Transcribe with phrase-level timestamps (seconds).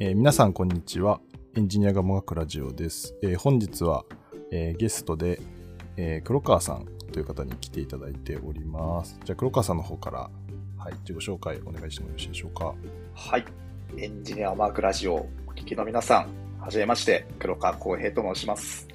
[0.00, 1.20] えー皆さんこんにちは。
[1.56, 3.16] エンジニアがもがくラジオです。
[3.22, 4.04] えー本日は、
[4.52, 5.40] えーゲストで、
[5.96, 9.18] え黒川さんという方に来ていただいております。
[9.24, 10.30] じゃあ黒川さんの方から、
[10.76, 12.74] はい、自己紹介お願いしてもよろしいでしょうか？
[13.14, 13.44] はい。
[13.96, 18.86] エンジニアマークラジオお聞きの皆さん、はじめまして、黒川浩平と申します。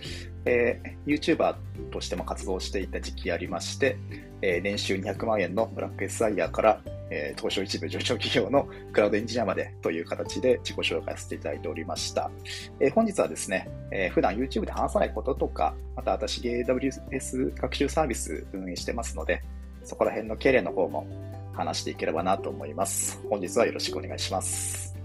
[0.46, 1.56] えー、YouTuber
[1.92, 3.98] としても活動していた時期ありまして、
[4.42, 6.82] えー年収200万円のブラック SIR から、
[7.14, 12.32] えー東証一部上場企業のクラウドエンジニアまでという形で自己紹介させていただいておりました。
[12.80, 19.44] えー本日はですね、えー普段 YouTube で話さないこととか、また私 AWS 学習サービス運営してますので、
[19.84, 21.06] そこら辺の経連の方も
[21.54, 23.22] 話していければなと思います。
[23.30, 24.96] 本日はよろしくお願いします。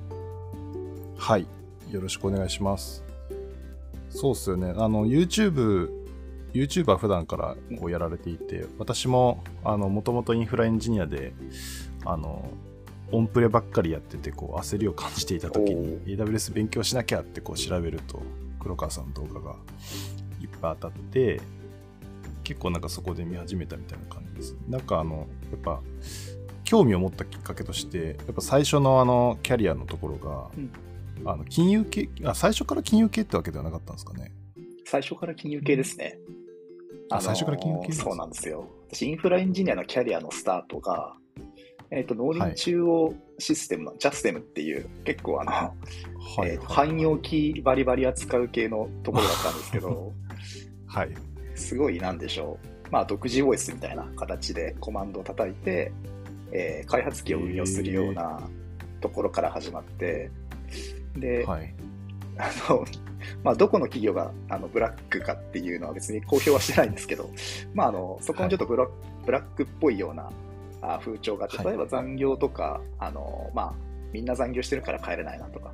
[1.16, 1.46] はい、
[1.90, 3.04] よろしくお願いします。
[4.10, 4.72] そうっすよね。
[4.76, 5.90] あの、YouTube、
[6.54, 11.34] YouTuber 普段からこうやられていて、私も、あの、もともとインフラエンジニアで、
[12.04, 12.50] あの、
[13.10, 18.22] オンプレばっかりやってて、こう、焦りを感じていた時に、AWS 勉強しなきゃってこう調べると、
[18.60, 19.56] 黒川さんの動画が
[20.40, 21.40] いっぱい当たって、
[22.44, 24.56] 結構なんかそこで見始めたみたいな感じです。
[24.68, 25.80] なんかあの、やっぱ、
[26.64, 30.70] 興味を持ったきっかけとして、やっぱ最初のあの、キャリアのところが、うん
[31.24, 34.32] あの金融系あ、最初から金融系ってわけではなかったんですかね。
[34.84, 36.18] 最初から金融系ですね。
[37.10, 38.68] あ最初から金融系そうなんですよ。
[38.90, 41.16] 私、インフラエンジニアのキャリアのスタートが、
[41.90, 45.72] えっ、と、農林中央システムのジャステムっていう、結構あの、は
[46.46, 46.50] い。
[46.50, 50.12] えーと汎用機バリバリ扱う系のところだったんですけど、
[50.86, 51.14] はい。
[51.54, 52.88] すごいなんでしょう。
[52.90, 55.92] まあ、独自 OS みたいな形でコマンドを叩いて、
[56.52, 58.48] えー開発機を運用するような
[59.00, 60.30] ところから始まって、
[61.16, 61.74] で、はい。
[62.38, 62.84] あの、
[63.42, 67.30] まあ、どこの企業があのブラックかっていうのは別に公表はしてないんですけど、
[67.74, 68.86] まあ、あのそこのちょっとブラ,、
[69.26, 70.30] ブラックっぽいようなあ
[71.00, 73.74] 風潮があって、はい例えば残業とか、あのまあ、
[74.12, 75.72] みんな残業してるから帰れないなとか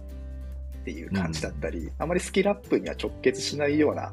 [0.81, 4.13] っていう感じだったり、あまりスキルアップには直結しないような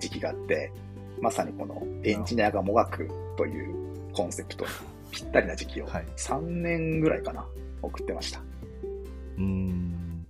[0.00, 0.72] 時期があって、
[1.20, 3.74] まさにこのエンジニアがもがくという
[4.12, 4.70] コンセプトに
[5.10, 7.44] ぴったりな時期をはい3年ぐらいかな、
[7.82, 8.40] 送ってました。
[9.36, 10.26] うーん。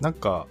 [0.00, 0.46] なんか、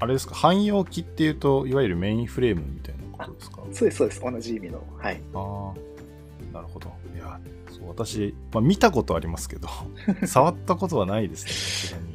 [0.00, 3.62] あれですか、汎用機っていうと、いわゆるメインフレームみたいなことですか？
[3.72, 4.82] そうです、そうです、同じ意味の。
[4.98, 5.20] はい。
[5.34, 5.72] あ
[6.52, 6.92] あ、なるほど。
[7.24, 7.40] いや、
[7.70, 9.68] そう、私、まあ、見たことありますけど、
[10.26, 12.14] 触ったことはないですね、さすがに。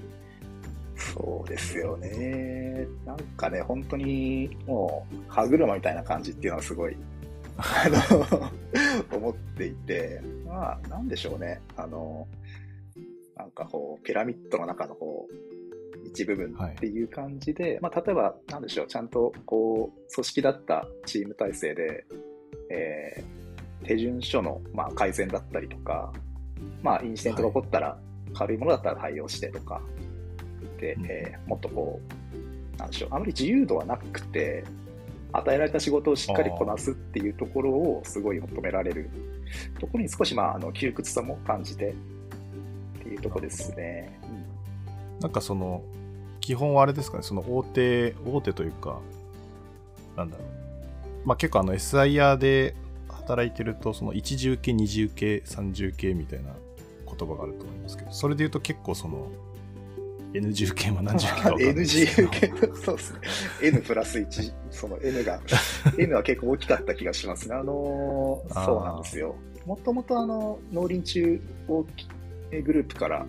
[0.96, 2.88] そうですよね。
[3.06, 6.96] なんかね、本当にもう歯車みたいな感じっていうのはすごい、
[7.58, 8.48] あの、
[9.18, 11.62] 思っていて、まあ、なんでしょうね。
[11.76, 12.28] あの、
[13.36, 22.06] なんかこう、ピラミッドの中のこう、一部分っていう感じで、まあ、例えば、なんでしょう、ちゃんとこう、組織だったチーム体制で、
[22.70, 23.39] えー
[23.86, 26.12] 手順書の、まあ、改善だったりとか、
[26.84, 27.98] まあ、インシデントが起こったら、
[28.34, 29.82] 軽いものだったら対応してとか、
[30.80, 32.00] で、うんえーもっとこ
[32.76, 34.64] う、なんでしょう、あまり自由度はなくて、
[35.32, 39.10] 与えられた仕事をしっかりこなすっていうところをすごい求められる
[39.80, 44.20] ところに少し、まあ、あの窮屈さも感じてっていうところですね。
[45.22, 45.84] なんかその、
[46.40, 49.00] 基本はあれですかね、その大手、大手というか、
[50.16, 51.28] なんだろう。
[51.28, 52.76] まあ結構あの SIR で
[53.30, 56.50] 働いてると、その一重系、二重系、三重系みたいな
[57.06, 59.28] 言葉があると思いますけど、それで言うと結構その、
[60.34, 61.86] N 重系は何重系か分かんない
[62.84, 63.20] そうですね。
[63.64, 65.40] N プラス1、その N が、
[65.98, 67.56] N は結構大きかった気がしますね。
[67.56, 69.36] あのーそうなんですよ。
[69.66, 71.86] もともとあの、農林中央
[72.64, 73.26] グループから、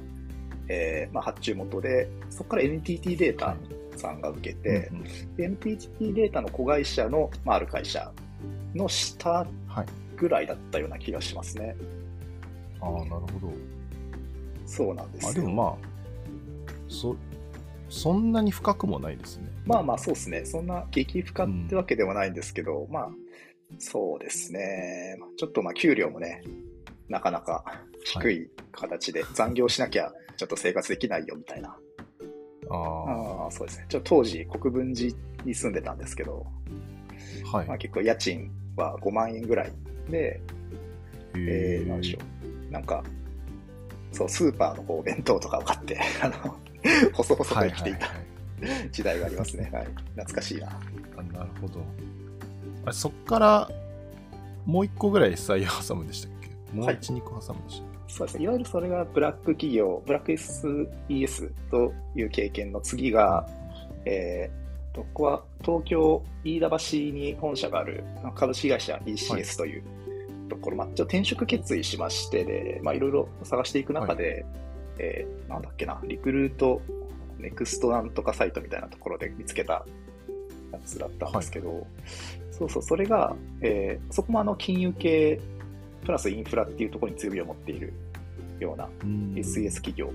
[0.69, 3.57] えーまあ、発注元で、そこから NTT データ
[3.97, 5.05] さんが受けて、うんうん
[5.37, 8.11] で NTT データの子会社の、まあ、ある会社
[8.75, 9.87] の下はい。
[10.17, 11.75] ぐらいだったような気がしますね。
[12.81, 13.53] ああ、なるほど。
[14.67, 15.31] そうなんですよ。
[15.31, 17.17] あでもまあ、そ、
[17.89, 19.51] そんなに深くもないですね。
[19.65, 20.45] まあまあそうですね。
[20.45, 23.11] そんな激深ってわけではないんですけど、まあ、
[23.79, 25.19] そうですね。
[25.37, 26.43] ちょっとまあ給料もね、
[27.09, 27.65] なかなか
[28.05, 31.77] 低い形で残業しなきゃちょっと生活できないよみたいな。
[32.71, 33.87] ああ、ああ、そうですね。
[33.89, 35.15] ちょっと当時国分寺
[35.45, 36.47] に住んでたんですけど、
[37.53, 37.67] はい。
[37.67, 39.73] まあ結構家賃は5万円ぐらい
[40.09, 40.41] で、
[41.35, 42.19] えー、なんでしょ
[42.69, 42.73] う。
[42.73, 43.03] なんか、
[44.13, 46.57] そう、スーパーのこう弁当とかを買って、 あの、
[47.13, 48.17] 細々と生きていたはい
[48.93, 49.71] 時代がありますね。
[49.73, 49.87] はい。
[50.17, 50.69] 懐かしいな。
[51.17, 51.81] あなるほど。
[52.85, 53.71] あれそっから、
[54.67, 56.77] もう一個ぐらい SIR 挟むんでしたっけ？
[56.77, 58.45] もうはい一、二個挟むんでしたっそうですね。
[58.45, 63.49] いわゆるそれがブラック企業、ブラック SES という経験の次が、
[64.05, 64.51] え
[64.95, 66.77] ここは東京飯田橋
[67.15, 68.05] に本社がある
[68.35, 69.83] 株式会社 ECS という
[70.49, 74.45] ところ、まあ、ちょ転職決意しましてで、まあ、いろいろ探していく中で、
[74.99, 76.81] えーなんだっけな、リクルート
[77.39, 79.85] ネクストなんとかサイトみたいなところで見つけた
[80.73, 81.87] やつだったんですけど、
[82.51, 85.41] そうそう、それが、えーそこもあの金融系
[86.05, 87.93] プラスインフラっていうところに強みを持っている
[88.59, 89.35] ようなうん。
[89.35, 90.13] SES 企業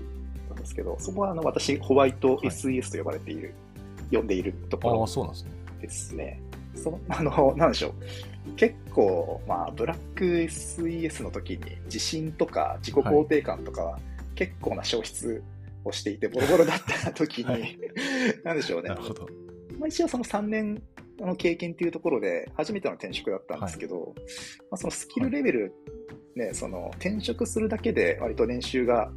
[0.48, 3.54] なんですけど、そこはあの私、ホワイトはい SES と呼ばれている、
[4.10, 6.40] 呼んでいるところああ、そうなんですね。
[6.74, 7.92] その、あの、なんでしょう。
[8.56, 11.58] 結構、まあ、ブラック SES の時に
[11.88, 13.98] 地震とか自己肯定感とかは
[14.34, 15.42] 結構な消失
[15.84, 17.78] をしていて、ボロボロだった時に、はい
[18.44, 18.94] なんでしょうねな。
[18.94, 19.26] るほど。
[19.78, 20.82] まあ、一応その3年
[21.18, 24.14] の経験っていうところで初めての転職だったんですけど、
[24.70, 25.72] まあ、そのスキルレベル、
[26.34, 29.10] ね、その転職するだけで割と年収が、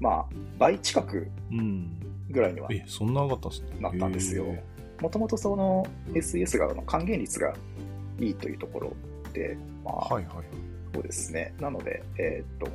[0.00, 0.26] まあ、
[0.58, 2.05] 倍近くうん。
[2.36, 3.48] ぐらいにはえ、そんな上がった。
[3.80, 4.62] なったんですよへ
[5.00, 7.54] もともとその SES があの還元率が
[8.20, 8.92] いいというところ
[9.32, 10.34] で、まあ、ーはいはい。
[10.94, 11.54] そうですね。
[11.60, 12.70] なので、えーっと、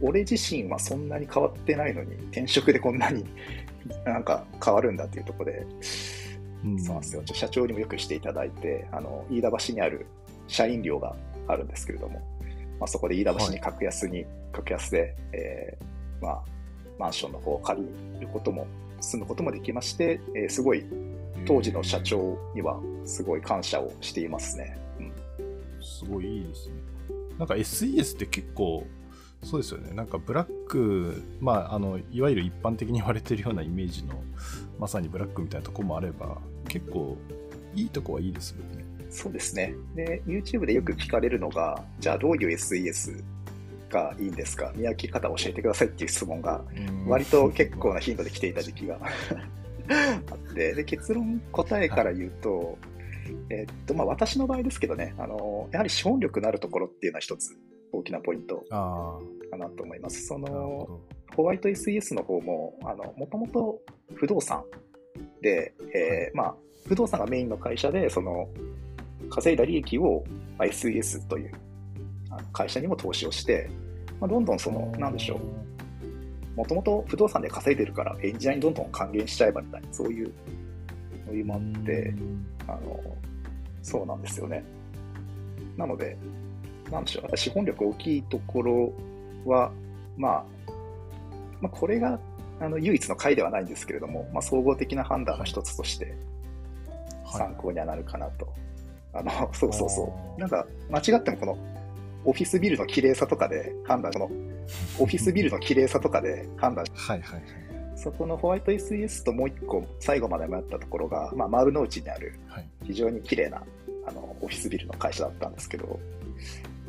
[0.00, 3.24] 俺自身はそんなに変わってないのに、転職でこんなに
[4.06, 5.66] なんか変わるんだっていうところで、
[6.64, 7.22] うんそうなんですよ。
[7.26, 10.06] 社長にもよくしていただいて、あの、飯田橋にある
[10.46, 11.14] 社員寮が
[11.48, 12.20] あるんですけれども、
[12.78, 16.42] まあ、そこで飯田橋に格安に、格安で、えーまあ、
[16.98, 18.66] マンションの方を借りることも、
[19.00, 20.84] 住むこともできまして、えーすごい
[21.44, 24.78] 当時の社長にはすごい感謝をしていますね。
[25.00, 25.12] うん
[25.82, 26.74] すごいいいですね。
[27.38, 28.86] なんか SES って結構、
[29.42, 29.92] そうですよね。
[29.92, 34.14] なんかブラック、まあ、あの、いわゆる一般的に言われてるようなイメージの、
[34.78, 36.38] まさにブラックみたいなとこもあれば、
[36.68, 37.16] 結構、
[37.74, 38.84] いいとこはいいですよね。
[39.10, 39.74] そうですね。
[39.96, 43.22] で、YouTube でよく聞かれるのが、じゃあどういう SES
[43.92, 44.72] がいいんですか？
[44.74, 46.64] 見分け方を教えてくださいっていう質問が、
[47.06, 48.98] 割と結構な頻度で来ていた時期が。
[50.30, 52.78] あって、で、結論答えから言うと、
[53.50, 57.56] えっと、まあ私の場合ですけどね、あの、やはり資本力のあるところっていうのは一つ
[57.92, 59.18] 大きなポイントあ
[59.50, 60.26] かなと思います。
[60.26, 61.00] その、ほ
[61.36, 63.80] ホワイト SES の方も、あの、もともと
[64.14, 64.62] 不動産
[65.40, 66.54] で、えーまあ、
[66.86, 68.48] 不動産がメインの会社で、その、
[69.30, 70.24] 稼いだ利益を、
[70.58, 71.52] まあ SES という
[72.52, 73.70] 会社にも投資をして、
[74.20, 74.80] まあ、どんどんそど。
[74.80, 80.32] の、なんでしょう、もともと不動産で稼いでるから、エンジニアにどんどん還元しちゃえばみたいな、そういう
[81.26, 83.00] ノリもあってう、んあの、
[83.82, 84.64] そうなんですよね。
[85.76, 86.16] なので、
[86.90, 88.92] なんでしょう、資本力大きいところ
[89.44, 89.72] は、
[90.16, 90.44] まあ、
[91.60, 92.18] まあ、これが
[92.60, 96.14] あの唯一の回ではないんですけれども、まあ、総合的な判断の一つとして
[97.26, 98.52] 参考にはなるかなと。
[99.14, 100.40] あの、そうそうそう。
[100.40, 101.58] なんか、間違ってもこの、
[102.24, 104.30] オフィスビルの綺麗さとかで判断、この、
[104.98, 107.42] オフィスビルの綺麗さとかで判断はいはいはい。
[107.96, 112.68] そこのホワイト SES ともう一個最後まで迷ったところが、まあ、丸の内にあるはい。
[112.84, 113.62] 非常に綺麗な
[114.06, 116.00] あのオフィスビルの会社だったんですけど、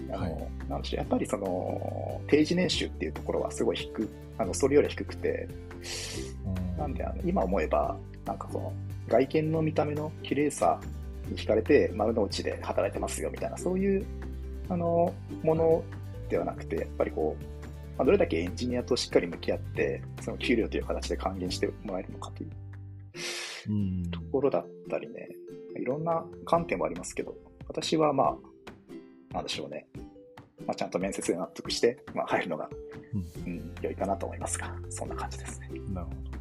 [0.10, 4.08] あのはいなんでしょうやっぱりその定時年収っていうところはすごい低
[4.38, 5.48] あのそれより低くて、
[6.78, 7.96] なんであの今思えば、
[8.26, 8.74] なんかその
[9.08, 10.80] 外見の見た目の綺麗さ
[11.30, 14.06] に惹かれて丸の内で働いてますよみたいな、そういう
[14.70, 15.14] あの
[15.44, 15.84] もの
[16.30, 17.44] ではなくて、やっぱりこう、
[17.98, 22.52] まあ、どれだけエンジニアとしっかり向き合って、その給料という形で還元してもらえるのかという
[23.70, 24.04] うん。
[24.12, 25.30] ところだったりね、
[25.80, 27.36] いろんな観点もありますけど、
[27.68, 28.36] 私はま
[29.32, 29.88] あ、なんでしょうね、
[30.66, 32.70] まあ、ちゃんと面接で納得して、まあ、入るのが、
[33.46, 35.70] うんうん、良いかなと思いますが、そんな感じですね。
[35.92, 36.34] なるほど。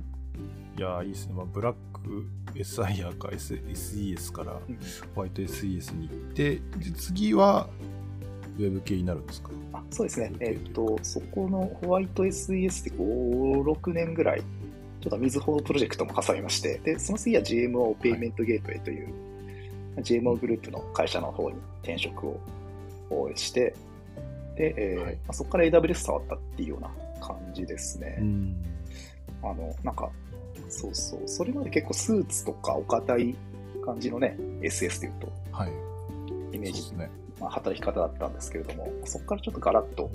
[0.79, 1.35] いやーいいですね。
[1.35, 4.79] まあ、ブラック SIR か S SES からうん
[5.15, 6.63] ホワイト SES に行って、で
[6.97, 7.69] 次は
[8.59, 9.51] ウェブ系になるんですか？
[9.73, 14.41] あそうですね、うんえっ、と、そこのホワイト SES で5、6年ぐらい、
[15.01, 19.09] ちょっと水穂プロジェクトも挟みまして、で、その次は GMO ペイメントゲートウェイという、
[19.99, 22.41] GMO グループの会社の方に転職を
[23.35, 23.75] して、
[24.57, 26.91] で、えーはいまあ、そこから AWS 触ったっていうような
[27.21, 28.19] 感じですね。
[28.23, 28.57] ん。
[29.43, 30.11] あの、なんか、
[30.69, 33.35] そうそう、それまで結構スーツとかお堅い
[33.85, 35.73] 感じのね、SS でいうと、はい。
[36.53, 37.11] イメージですね。
[37.43, 40.11] まあ、働き方だったんですけれども、そこからちょっとガラッと、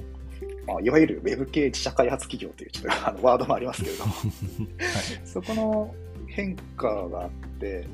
[0.66, 4.14] まあ、いわゆるウェブ系自社開発企業というちょっとあのワードもありますけれども、
[5.26, 5.94] そこの
[6.28, 7.30] 変化があっ
[7.60, 7.86] て、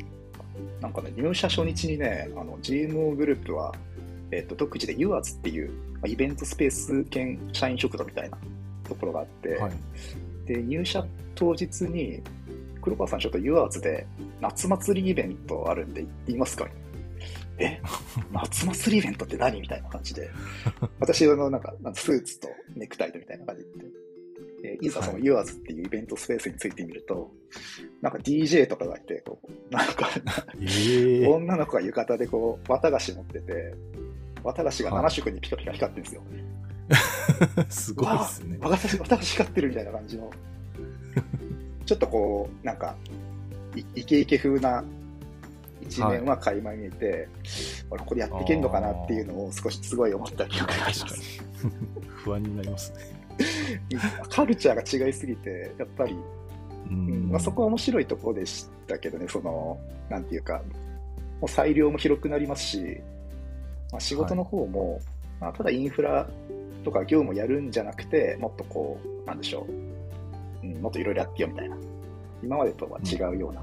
[0.82, 3.74] なんかね、入社初日にね、あの GMO グループは、
[4.32, 8.38] えっと独自で UARS っていう、まあ、イベントスペース兼社員食堂みたいな
[8.88, 9.72] ところがあって、はい。
[10.46, 12.22] で入社当日に、
[12.82, 14.06] 黒川さん、ちょっと UARS で
[14.42, 16.68] 夏祭りイベントあるんで行ってみますか
[17.60, 17.82] え
[18.32, 20.30] 夏祭りイベントって何みたいな感じで、
[21.00, 23.64] 私のなんか、なんかスーツとネクタイとみたいな感じ
[24.64, 27.32] で、でいざそのはい UARS っていうイベントスペースについてみると、
[28.02, 30.10] なんか DJ とかがいて、こうなんか、
[30.62, 33.76] ええ女の子が浴衣でこう、綿菓子持ってて、
[34.44, 36.24] 綿菓子が7色にピカピカ光ってるんですよ。
[37.70, 38.58] すごいですね。
[38.60, 40.32] 綿菓子光ってるみたいな感じの。
[41.86, 42.96] ちちょっとこう、なんか、
[43.76, 44.84] いイケイケ風な
[45.84, 47.28] 一面は垣間見えて、
[47.90, 51.44] 俺これやっていけるのかなっていうのを少しすごい思った記憶があります。
[52.24, 53.13] 不安になりますね。
[54.30, 56.18] カルチャーが違いすぎて、やっぱり、う
[56.90, 60.62] うんまあ、そこは面白いところでしたけどね、その、なんていうか、
[61.40, 63.02] もう裁量も広くなりますし、
[63.92, 65.02] まあ、仕事の方も、
[65.40, 66.28] まあ、ただインフラ
[66.84, 69.68] とか業務をやるんじゃなくて、もっとこう、なんでしょ
[70.63, 71.78] う、うん、もっといろいろやってよみたいな、
[72.44, 73.62] 今までとは違うような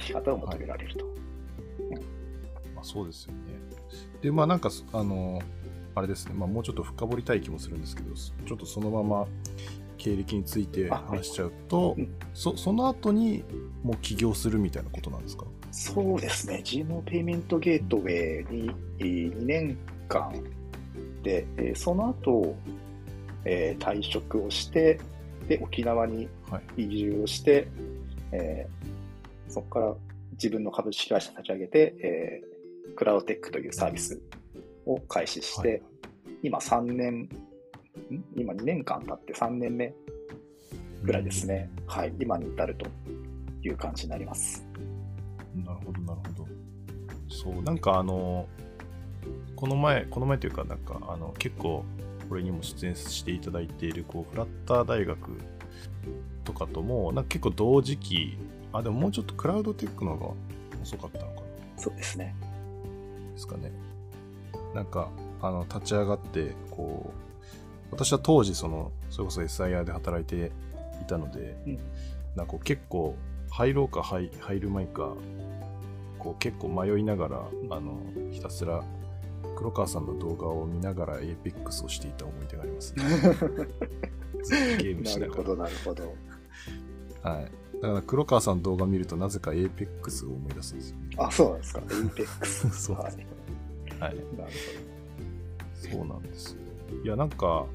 [0.00, 1.04] 働き方を求められると。
[2.74, 3.38] まあ、そうですよね。
[4.20, 5.40] で、まあなんか、あの、
[5.94, 9.26] あれですね、まあ、もうちょっと深掘りたい気もするんですけど、ちょっとそのまま
[9.98, 13.44] 経歴について話しちゃうと、うんそその後に
[13.82, 15.44] もう起業するみたいなことなんですか？
[15.70, 18.70] そうですね、GMO ペイメントゲートウェイに
[19.00, 19.76] えー2年
[20.08, 20.32] 間
[21.22, 22.56] で、えーその後、
[23.44, 24.98] えー退職をして、
[25.46, 26.84] で、沖縄にはい。
[26.84, 27.68] 移住をして、
[28.32, 28.81] えー
[29.52, 29.94] そこから
[30.32, 32.52] 自分の株式会社立ち上げて、えー
[32.94, 34.20] クラウドテックというサービス
[34.86, 35.82] を開始して、はい
[36.42, 37.28] 今3年、ん？
[38.34, 39.94] 今2年間経って3年目
[41.04, 41.70] ぐらいですね。
[41.86, 42.86] はい、今に至ると
[43.62, 44.66] いう感じになります。
[45.54, 46.48] なるほど、なるほど。
[47.28, 48.48] そう、なんかあの、
[49.54, 51.84] この前、この前というか、なんか、あの、結構、
[52.28, 55.38] これにも出演していただいている、こう、フラッター大学
[56.42, 58.36] とかとも、なんか結構同時期、
[58.72, 60.34] あ、でももうちょっとクラウドテックの方が
[60.82, 61.42] 遅かったのかな
[61.76, 62.34] そうですね。
[63.34, 63.72] ですかね。
[64.74, 65.10] なんか、
[65.40, 70.52] あの、立ち上がって、こう、私は当時、その、それこそ SIR で働いて
[71.02, 71.78] いたので、うん
[72.34, 73.14] なんか結構、
[73.50, 75.14] 入ろうか入入る前か、
[76.18, 77.98] こう結構迷いながら、あの、
[78.30, 78.82] ひたすら、
[79.56, 83.04] 黒川さんの動画を見ながら APEX をしていた思い出があります、ね。
[84.42, 86.14] ずっとゲームしながなるほど、なるほど。
[87.22, 87.30] ら。
[87.30, 87.50] はい。
[87.82, 91.16] だから黒川さんの動画見るとなぜか APEX を思い出すんですよね。
[91.18, 91.80] あ、そうなんですか。
[91.80, 92.70] APEX。
[92.70, 93.12] そうはい。
[93.98, 94.16] はい。
[94.38, 94.52] なる
[95.74, 96.58] そうなんですよ。
[97.04, 97.66] いや、なんか、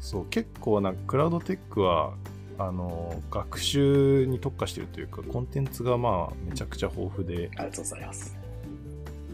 [0.00, 2.14] そう、結構な、クラウドテックは、
[2.58, 7.50] あの、学習に特化してるというか、コンテンツがまあ、めちゃくちゃ豊富で。
[7.56, 8.38] ありがとうございます。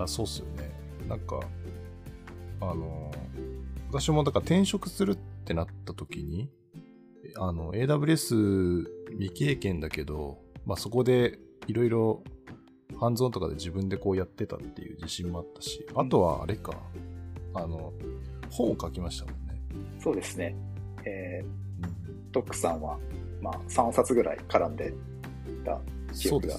[0.00, 0.72] あそうっすよね。
[1.08, 1.38] なんか、
[2.60, 3.12] あの、
[3.92, 6.50] 私もだから転職するってなった時に、
[7.36, 12.22] あの、AWS 未経験だけど、まあそこでいろいろ
[12.98, 16.72] ハンズオンとかで自分でこうやってたっていう自信もあったし、あとはあれか、
[17.54, 17.92] あの、
[18.50, 19.60] 本を書きましたもんね。
[20.00, 20.54] そうですね。
[21.04, 22.98] えー、トックさんは、
[23.40, 24.92] まあ、3冊ぐらい絡んで
[25.64, 25.80] た
[26.14, 26.56] 記憶が。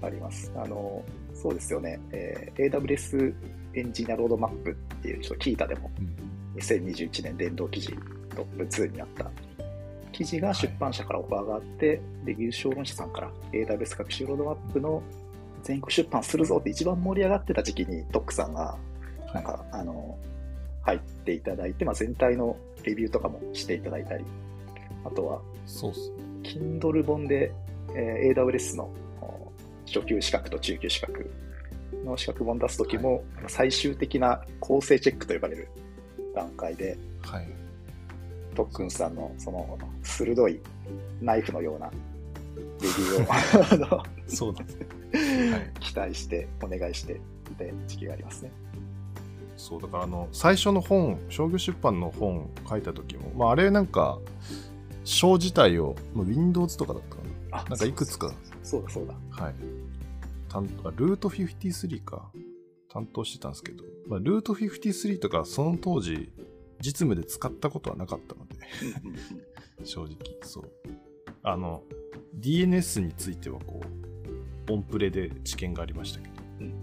[0.00, 0.52] あります。
[0.54, 1.98] あの、そうですよね。
[2.12, 3.34] えー AWS
[3.74, 6.28] エンジニアロードマップっていう、ちょっと聞いたでも、うん
[6.58, 7.88] 2021年電動記事
[8.34, 9.30] トップ2になった
[10.18, 15.00] 記事が出版社からオファーがあって、で、優勝論者さんから AWS 学習ロードマップの
[15.62, 18.76] 全国出版するぞって一番盛り上がってた時期にトックさんが、
[19.32, 20.18] なんか、あの、
[20.82, 24.24] 入っていただいて、まあ、全体のレビューとかもしていただいたり、
[25.04, 26.16] あとは、そうっすね。
[26.42, 27.52] Kindle 本で、
[27.94, 29.52] えー AWS のお
[29.86, 31.30] 初級資格と中級資格
[32.04, 35.68] の資格本出すときも、最終的な構成チェックと呼ばれる
[36.34, 37.67] 段階で、はい。
[38.54, 40.60] 特訓さんのその鋭い
[41.20, 41.94] ナイフのようなレ
[42.80, 44.86] ビューを そうですね。
[45.52, 45.72] はい。
[45.80, 48.52] 期待してお願いしていた時期がありますね。
[49.56, 54.18] そう、だからあの、最初の本、商業出版の本書いた時も、まああれなんか、
[55.04, 57.58] 章自体を、まあ Windows とかだったかな。
[57.60, 59.14] あなんかいくつか、そうだそうだ。
[59.30, 59.54] はい。
[60.48, 62.30] 担当あルート53か。
[62.90, 66.32] 担当してたんですけど、まあ、ルート53とかその当時、
[66.80, 68.56] 実務で使ったことはなかったので、
[69.84, 70.70] 正直、そう。
[71.42, 71.82] あの、
[72.38, 73.80] DNS についてはこ
[74.68, 76.74] う、オンプレで知見がありましたけど、うん。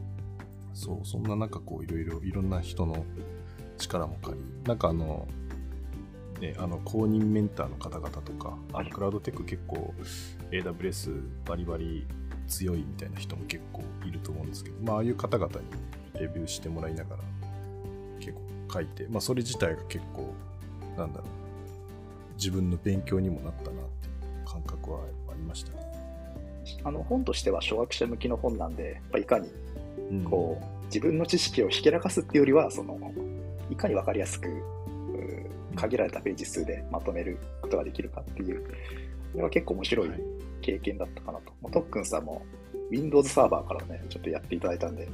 [0.74, 3.06] そう、そんな中こう、いろいろ、いろんな人の
[3.78, 5.28] 力も借り、なんかあの、
[6.42, 8.86] ね、あの公認メンターの方々とか、あはい。
[8.86, 9.94] のクラウドテック結構
[10.52, 12.06] AWS バリバリ
[12.48, 17.24] 強いみたいな人も結構いると思うんですけど、まあ、ああいう方々にレビューしてもらいながら
[18.20, 18.42] 結構
[18.76, 20.34] 書いて、まあ、それ自体が結構、
[20.98, 24.12] なんだろう、自分の勉強にもなったなってい
[24.44, 25.78] う感覚はありましたね。
[26.84, 29.50] あの本としては初学者向きの本なんで、やっぱいかに
[30.12, 33.00] うんこう自分の知識をひけらかすっていうよりは、その
[33.72, 34.50] いかに分かりやすく
[35.76, 38.70] 限られたページ数でまとめることができるかっていう、こ
[39.38, 40.20] れは結構面白いはい
[40.62, 41.54] 経験だったかなと。
[41.62, 42.44] もう特訓さんも
[42.92, 45.08] Windows サーバーからね、ちょっとやっていただいたんで、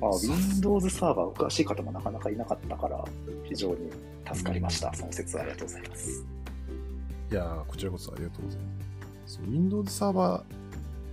[0.00, 3.04] まあ、Windows サーバーお詳しい方もなかなかいなかったから、
[3.44, 3.90] 非常に
[4.32, 4.92] 助かりました。
[4.94, 6.24] その説はありがとうございます。
[7.30, 8.66] いやーこちらこそありがとうございま
[9.26, 9.40] す。
[9.46, 10.44] Windows サーバ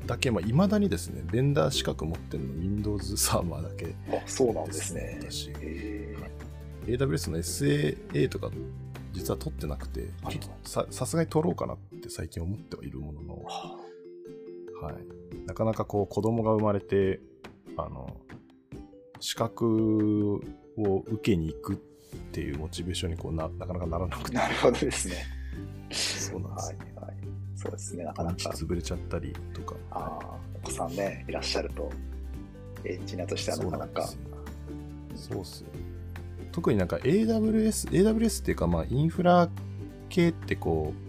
[0.05, 5.19] ーだけ、まあ、未だにですね、ベンダー資格持ってるの Windows サーバーだけあ、そうなんですね。
[5.21, 5.51] 私。
[5.61, 6.97] へー。
[6.97, 8.49] AWS の SAA とか
[9.13, 10.09] 実は取ってなくて、
[10.63, 13.77] ささすがに取ろうかなって最近思ってはいるものの、は
[14.81, 14.95] はい、
[15.47, 17.21] なかなかこう子供が生まれて、
[17.77, 18.17] あの、
[19.21, 20.35] 資格
[20.77, 21.75] を受けに行くっ
[22.31, 25.15] ていうモチベーションにこうななかなかならなくて、あなるほどですね。
[25.91, 27.17] そうなんですはいはい。
[27.55, 28.55] そうですね、なかな土か。
[28.55, 29.75] 日潰れちゃったりとか。
[29.91, 31.89] ああ、お子さんね、いらっしゃると、
[32.83, 34.09] エンジニアとしてはなかなか。
[35.15, 35.69] そうっすよ。
[36.51, 39.49] 特になんか AWS、AWS っていうかまあインフラ
[40.09, 41.06] 系ってこう、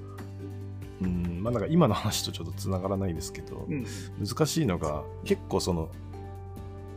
[1.01, 3.87] うん、まあなんか今の話とちょっとつながらないですけど、うん。
[4.25, 5.89] 難しいのが結構その、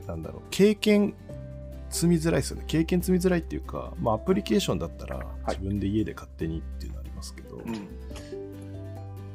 [0.07, 1.13] なんだろう、経験
[1.89, 2.63] 積みづらいですよね。
[2.67, 7.87] 経験積みづらいっていうか、まあアプリケーションだったらい自分で家で勝手にっていうのありますけど、うん。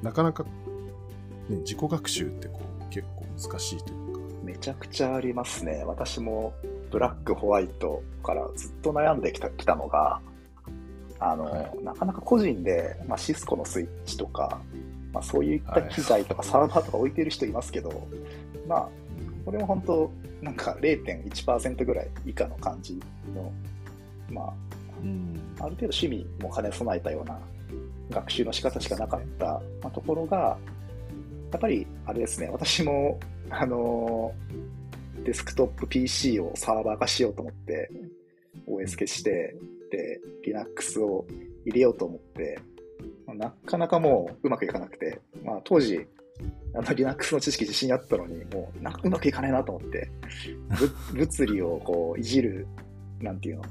[0.03, 0.51] なかなか、ね、
[1.59, 5.85] 自己学習ってこう結構難しいというか、めちゃくちゃありますね。
[5.87, 6.55] 私も
[6.91, 10.21] ブラック、ホワイトからずっと悩んできたきたのが、
[11.19, 14.61] あの、はなかなか個人で、まあ、シスコのスイッチとか、
[15.13, 18.07] まあ、そういった機材とかサーバーとか置いてる人いますけど、
[18.69, 18.89] まあ、
[19.45, 20.11] これも本当、
[20.43, 23.01] なんか0.1%ぐらい以下の感じ
[23.35, 23.53] の、
[24.31, 24.53] まあ、
[25.03, 25.41] うん。
[25.59, 27.39] ある程度趣味も兼ね備えたような
[28.11, 30.59] 学習の仕方しかなかった、まあ、ところが、
[31.53, 33.19] やっぱりあれですね、私も、
[33.51, 34.77] あのー
[35.27, 37.91] デスクトップ PC をサーバー化しようと思って、
[38.67, 39.57] OS 消して、
[39.91, 41.27] で、Linux を
[41.65, 42.59] 入れようと思って、
[43.27, 46.07] まあなかなかもううまくいかなくて、まあ当時、
[46.75, 50.11] あの Linux の知識自信あったのに、もうなんかうまくいかないなと思って、
[51.13, 52.67] ぶ物理をこういじる、
[53.21, 53.63] なんていうの、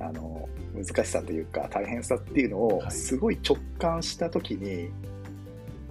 [0.00, 2.90] あの、難しさというか大変さっていうのをはい。
[2.90, 4.90] すごい直感したときに、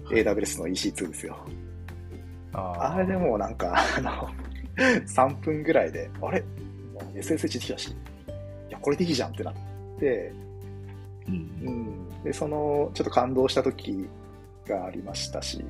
[0.09, 1.37] AWS の EC2 ですよ。
[2.53, 4.29] ああれでもうなんか、あの、
[4.75, 6.43] 3分ぐらいで、あれ
[7.15, 7.95] ？SSH できたし、
[8.81, 9.53] これでいいじゃんってなっ
[9.99, 10.33] て、
[11.27, 11.35] うん。
[11.35, 12.23] うん。
[12.23, 14.07] で、その、ちょっと感動した時
[14.67, 15.63] がありましたし、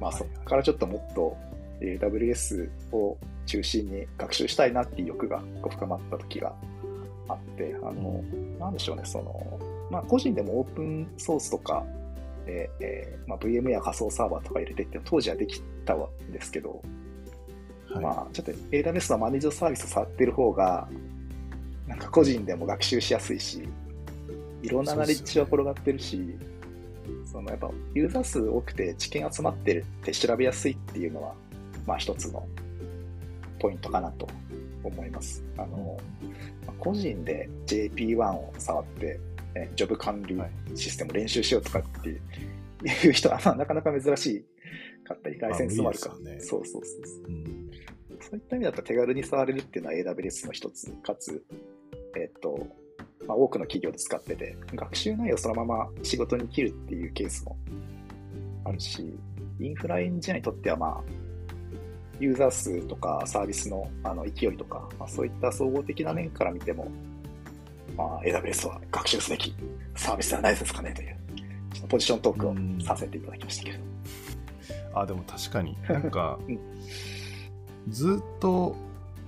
[0.00, 1.36] まあはいそこからちょっともっと
[1.80, 3.16] AWS を
[3.46, 6.54] 中心に学習したいなっていう欲が深まった時が
[7.28, 8.22] あって、あの、
[8.58, 11.84] なんでしょうね、その、まあ個人でもオープンソースとか、
[12.46, 16.82] えーえーまあ、VM や仮想サーバーとか入れてって当時はできたんですけど、
[17.90, 18.04] はい。
[18.04, 20.88] まあ、ちょっと AWS のマネージドサービスを触ってる方が、
[21.86, 23.62] なんか個人でも学習しやすいし、
[24.62, 26.20] いろんなナレッジは転がってるし、
[27.30, 31.34] そのやっぱユーザー数多くて知見集まってるって調べやすいっていうのは、
[31.86, 32.46] まあ一つの
[33.58, 34.26] ポイントかなと
[34.82, 35.44] 思います。
[35.58, 35.98] あの、
[36.66, 39.20] まあ個人で JP1 を触って、
[39.54, 42.08] えジョブ管理はいシステムを練習しようとかって
[43.06, 44.44] いう人は、まあなかなか珍しい
[45.04, 47.26] かったり、ライセンスもあるから、まあ無理ですそうそうそうそう。
[47.28, 47.54] うん
[48.24, 51.44] そういった意味だと手軽に触れるっていうのは AWS の一つ、かつ、
[52.16, 52.66] えっと、
[53.26, 57.56] まあ、多くの企業で使ってて、学習内容をそのまま仕事に切るっていうケースも
[58.64, 59.16] あるし、
[59.60, 61.02] インフラエンジニアにとっては、まあ、
[62.20, 66.88] ユーザー数とかサービスのあの勢いとか、まあ、そういった総合的な面から見ても、
[67.96, 69.54] まあ、AWS は学習すべき
[69.96, 71.16] サービスではないですかねという、
[71.72, 72.80] ちょっとポジショントークをうん。
[72.80, 73.84] させていただきましたけれど。
[75.00, 76.58] あ、でも確かに、なんか うん、
[77.88, 78.76] ずっと、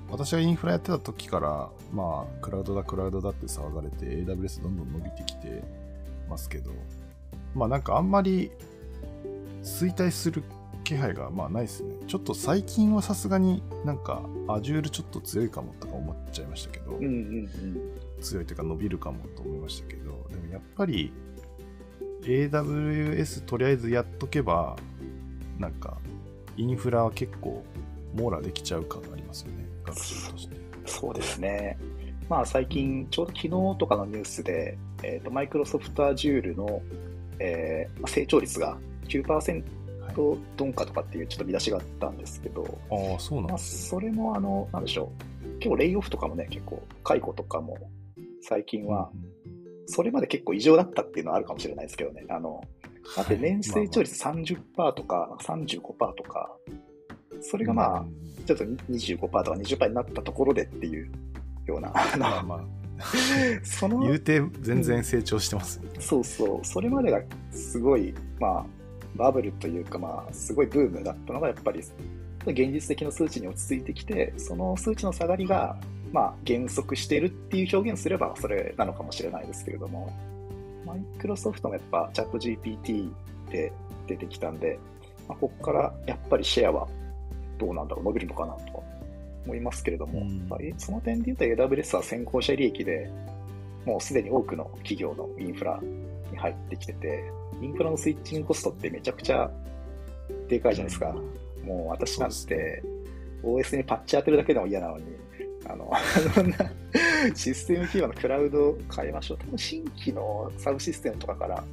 [0.09, 5.64] 私がインフラやってた時から、まあ、クラウドだ、クラウドだって騒がれて、AWS どんどん伸びてきて
[6.29, 6.71] ますけど、
[7.55, 8.51] まあなんかあんまり
[9.62, 10.42] 衰退する
[10.85, 11.95] 気配がまあないですね。
[12.07, 18.23] ちょっと最近はさすがになんか Azure ちょっと強いかもとか思っちゃいましたけど、うんうんうん。
[18.23, 21.12] 強いというか伸びるかもと思いましたけど、でもやっぱり
[22.23, 24.77] AWS とりあえずやっとけば、
[25.59, 25.99] なんか
[26.57, 27.64] インフラは結構
[28.14, 30.57] 網羅できちゃう感がありますよね、学習として。
[30.87, 31.79] そうですね。
[32.29, 36.81] まあ最近、ちょうど昨日とかのニュースで、えっ、と、マイクロソフト Azure の、
[37.38, 38.77] えーまあ成長率が
[39.09, 39.62] 9%
[40.07, 42.64] はい、鈍化とかっていうちょっと見出しがあったんですけど、
[43.18, 45.11] そうなんまあ、それもあの、なんでしょ
[45.44, 45.59] う。
[45.59, 47.77] 結構レイオフとかもね、結構解雇とかも
[48.40, 48.88] 最近ね。
[48.88, 49.37] は、うん
[49.87, 52.25] それまで結構異常だったっていうのはあるかもしれないですけどね。
[52.29, 52.62] あの、
[53.16, 56.51] だって年成長率30%とか35%とか、
[57.40, 58.27] それがまあ、うん。
[58.46, 61.11] ちょっと25%とか20%になったところでっていう
[61.66, 62.61] ような、まあまあ、
[63.64, 65.88] その、言うて全然成長してますね。
[65.99, 67.20] そうそう、それまでが
[67.51, 68.66] すごい、まあ、
[69.16, 71.81] バブルというか、まあ、すごいブームだったのが、やっぱり、
[72.46, 75.77] 現実的な数値に落ち着いてきて、その数値の下がりが、
[76.12, 80.12] まあ、減速しているっていう表現すれば、それなのかもしれないですけれども、
[80.87, 83.11] マイクロソフトもやっぱ、チャット GPT
[83.51, 83.72] で
[84.07, 84.79] 出てきたんで、
[85.27, 86.88] まあ、ここからやっぱりシェアは
[87.59, 88.83] どうなんだろう、伸びるのかなと
[89.45, 93.11] 思いますけれども、うんその点で言うと AWS は先行者利益で、
[93.85, 95.81] もうすでに多くの企業のインフラ
[96.31, 99.51] に入ってきてて、インフラのスイッチングコストってめちゃくちゃ
[100.49, 101.14] でかいじゃないですか。
[101.64, 102.83] もう私なんて
[103.42, 105.05] OS にパッチ当てるだけでも嫌なのに、
[105.69, 105.90] あの、
[106.35, 106.57] そんな
[107.35, 109.38] システム企業のクラウド変えましょう。
[109.38, 111.64] 多分新規のサブシステムとかから、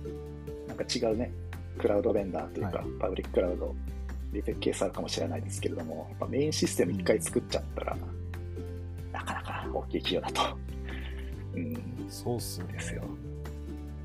[0.67, 1.31] なんか違うね、
[1.77, 3.75] クラウドベンダーというか、はいパブリッククラウド
[4.33, 7.97] で設計されるかもしれないですけれども、やっぱメインシステム一回作っちゃったら、
[9.11, 10.57] なかなか大きい企業だと。
[11.53, 13.03] うん、そうっすねですよ。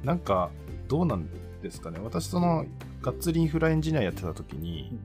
[0.04, 0.50] なんか、
[0.86, 1.28] どうなん
[1.62, 1.98] ですかね。
[2.02, 2.66] 私、その、
[3.02, 4.98] がっつりインフラエンジニアやってた時に、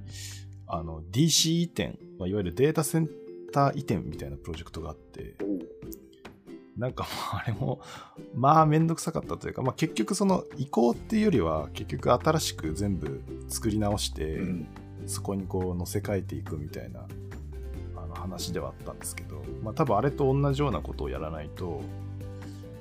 [0.67, 3.09] あの、DC 移転、まあ、いわゆるデータセン
[3.51, 5.35] ター移転みたいなプロジェクトがあって、
[6.77, 7.81] なんかもうあれも、
[8.33, 14.67] まあめんどくさかったというか、まあ結局その移行っていうよりは、結局新しく全部作り直して、うん
[15.07, 17.05] そこにこう乗せ替えていくみたいな
[17.95, 21.81] あの話ではあったんですけど、まあ多分あれと同じようなことをやらないと、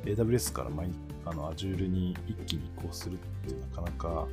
[0.05, 0.91] AWS から毎
[1.25, 3.17] あの Azure に一気に移行するっ
[3.49, 4.27] てなかなか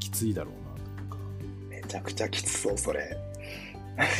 [0.00, 1.16] きついだろうなというか、
[1.68, 3.16] めちゃくちゃきつそう、それ。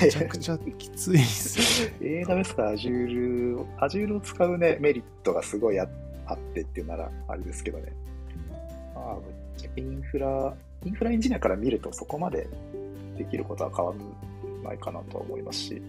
[0.03, 2.25] めちゃくちゃきついっすよね。
[2.27, 5.89] AWS から Azure を、Azure を使うね、メリットがすごいあ
[6.27, 7.93] あってっていうならあれですけどね。
[8.95, 9.25] まあ、ぶっ
[9.57, 12.49] ちゃけインフラ、インフラエンジニアから見るとそこまで
[13.17, 13.93] できることは変わ
[14.63, 15.83] らないかなとは思いますし、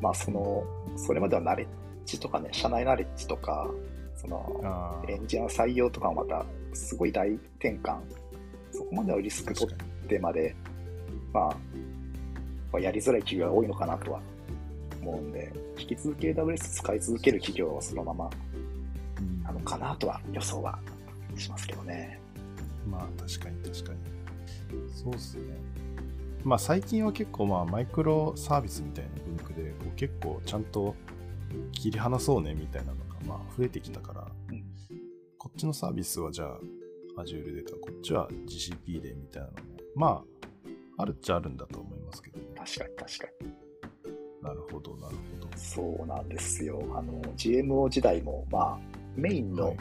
[0.00, 0.64] まあ、その、
[0.96, 1.66] それまではナレッ
[2.04, 3.70] ジとかね、社内ナレッジとか、
[4.16, 7.98] その、エンジニアの採用とかもまた、すごい大転換。
[8.72, 9.76] そこまでのリスク取っ
[10.08, 10.54] てまで、
[11.32, 11.44] まあ、
[12.72, 14.20] まあやりづらい企業が多いのかなとは
[15.00, 18.30] 思うんで、引き続き AWS 使い続ける企業はそのまま
[19.20, 20.78] になのかなとは予想は
[21.36, 22.21] しますけどね。
[22.86, 23.98] まあ確かに確かに。
[24.92, 25.42] そうっすね。
[26.44, 30.94] まあ最近は結構まあマイクロサービスみたいな文句でこう結構ちゃんと
[31.72, 34.64] 切り離そうねみたいなのがまあ増えてきたから、うん
[35.38, 39.58] こっちのサービスはじゃあ Azure でとかこっちは GCP でみたいなのも
[39.96, 40.22] ま
[40.98, 42.44] ああるっちゃあるんだと思いますけどね。
[42.56, 43.62] 確かに確かに。
[44.42, 45.48] なるほどなるほど。
[45.56, 46.82] そうなんですよ。
[46.94, 48.78] あの、GMO 時代も、まあ、
[49.16, 49.76] メインの、はい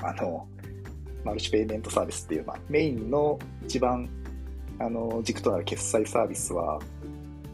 [0.00, 0.48] あの、
[1.24, 4.08] マルチペイメントサービスっていう、まあ、メインの一番、
[4.78, 6.80] あの、軸となる決済サービスは、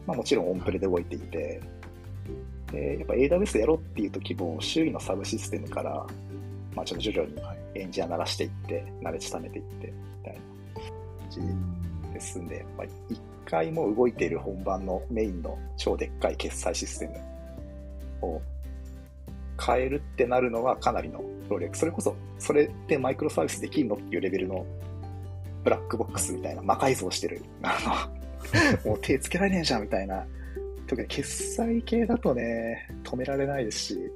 [0.05, 1.61] まあ、もちろんオンプレで動いていて、
[2.71, 6.05] で、やっぱ AWS でやろうっていう時も、周囲のサブシステムから、
[6.75, 7.57] まあ、ちょっと徐々にはい。
[7.75, 10.39] エンジニア慣らしていって、慣れ固めていって、みたいな
[11.19, 17.07] 感じですんで、まあ、一回もう動いている本番のメインの超でっかい決済システ
[18.21, 18.41] ムを
[19.63, 21.77] 変えるってなるのはかなりの労力。
[21.77, 24.65] それこそ、それってマイクロサービスできるのっていうレベルの
[25.63, 27.41] ブラックボックスみたいな、魔改造してる。
[27.61, 28.09] あ
[28.85, 30.25] の、 もう手つけられねえじゃんみたいな。
[30.87, 34.11] 特に決済系だとね、止められないですし、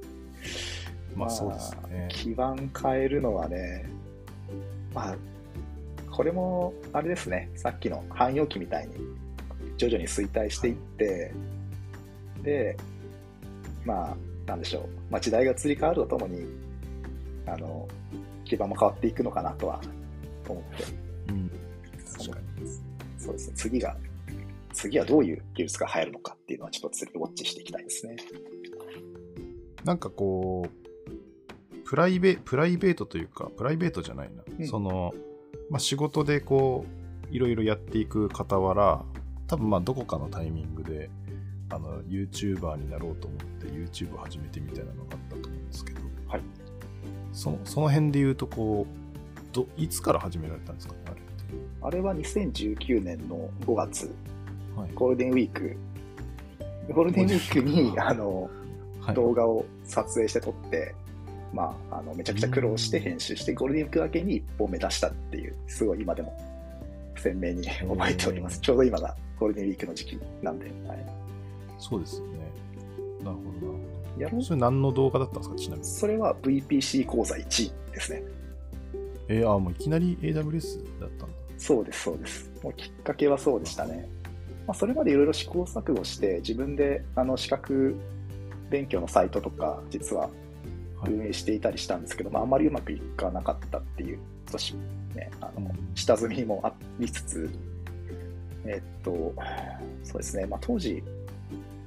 [1.16, 2.08] まあそうですね。
[2.10, 3.84] 基盤変えるのはね、
[4.94, 5.16] まあ、
[6.10, 8.94] これも、あれですね、さっきの汎用機みたいに、
[9.76, 11.32] 徐々に衰退していって、
[12.42, 12.76] で、
[13.84, 16.46] まあ、なんでしょう、まあ、時代が移り変わるとともに、
[17.46, 17.88] あの、
[18.44, 19.80] 基盤も変わっていくのかなとは
[20.48, 20.84] 思って、
[21.28, 21.50] うん。
[23.18, 23.96] そうですね、次が、
[24.72, 28.16] 次はどういう技術が流行るのかっていうのは、ちょっと次ウォッチしていきたいですね。
[29.84, 30.80] なんかこう、
[31.84, 34.42] プライベプライベートというか、プライベートじゃないな。
[34.58, 35.14] うんその、
[35.70, 36.84] まあ、仕事でこ
[37.30, 39.04] う、いろいろやっていく傍ら、
[39.46, 41.10] 多分まあどこかのタイミングで、
[41.70, 46.40] あの、YouTuber になろうと思って YouTube を始めてみたいなのがあったと思うんですけど、はい。
[47.32, 50.94] そのその辺で言うと、こう、どいつから始められたんですか？
[50.94, 51.22] ね、あれって。
[51.82, 54.12] あれは2019年の5月、
[54.76, 54.90] はい。
[54.94, 55.76] ゴールデンウィーク、
[56.92, 58.50] ゴールデンウィークに、あの、
[59.00, 60.94] はい、動画を撮影して撮って、
[61.52, 66.36] まあ、あのめちゃくちゃ苦労して編集して、ゴールデンウィークだけに1本目出したっていう、すごい今でも
[67.16, 68.56] 鮮明に覚えております。
[68.56, 71.06] うんちょうど今がゴールデンウィークの時期なんで、はい、
[71.80, 72.38] そうですよね。
[73.24, 73.90] なるほど、なるほ
[74.20, 74.42] や。
[74.42, 75.88] それ何の動画だったんですか、ちなみに。
[75.88, 78.22] それは VPC 講座1ですね。
[79.28, 81.36] えー、あ、もういきなり AWS だったんだ。
[81.58, 82.50] そうです、そうです。
[82.62, 84.08] もうきっかけはそうでしたね。
[84.66, 87.96] まあ、それまでいろいろ試行錯誤して、自分であの資格
[88.70, 90.28] 勉強のサイトとか、実は
[91.00, 94.18] はい運営していたりしたんですけど、まあ、あまりうまくいかなかったっていう、
[94.50, 94.74] 少し
[95.14, 97.50] ね、あの下積みもありつつ、
[98.66, 99.10] えっと、
[100.04, 101.02] そうですね、まあ、当時、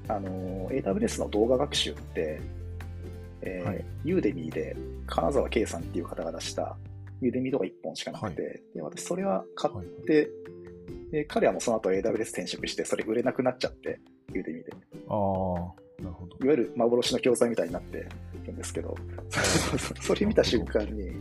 [0.07, 2.41] あの、AWS の動画学習って、
[3.41, 3.85] えーはい。
[4.05, 6.77] ユーデミーで金沢圭さんっていう方が出した
[7.23, 10.29] ユーデミ動画1本しかなくて、はで私それは買っはいて、
[11.11, 13.99] で彼はもうその後 AWS 転職して、それ売れなくなっちゃって、
[14.33, 14.73] ユーデミで。
[15.07, 16.37] ああ、なるほど。
[16.45, 18.05] いわゆる幻の教材みたいになって
[18.45, 18.95] るんですけど、
[20.01, 21.11] それ見た瞬間に、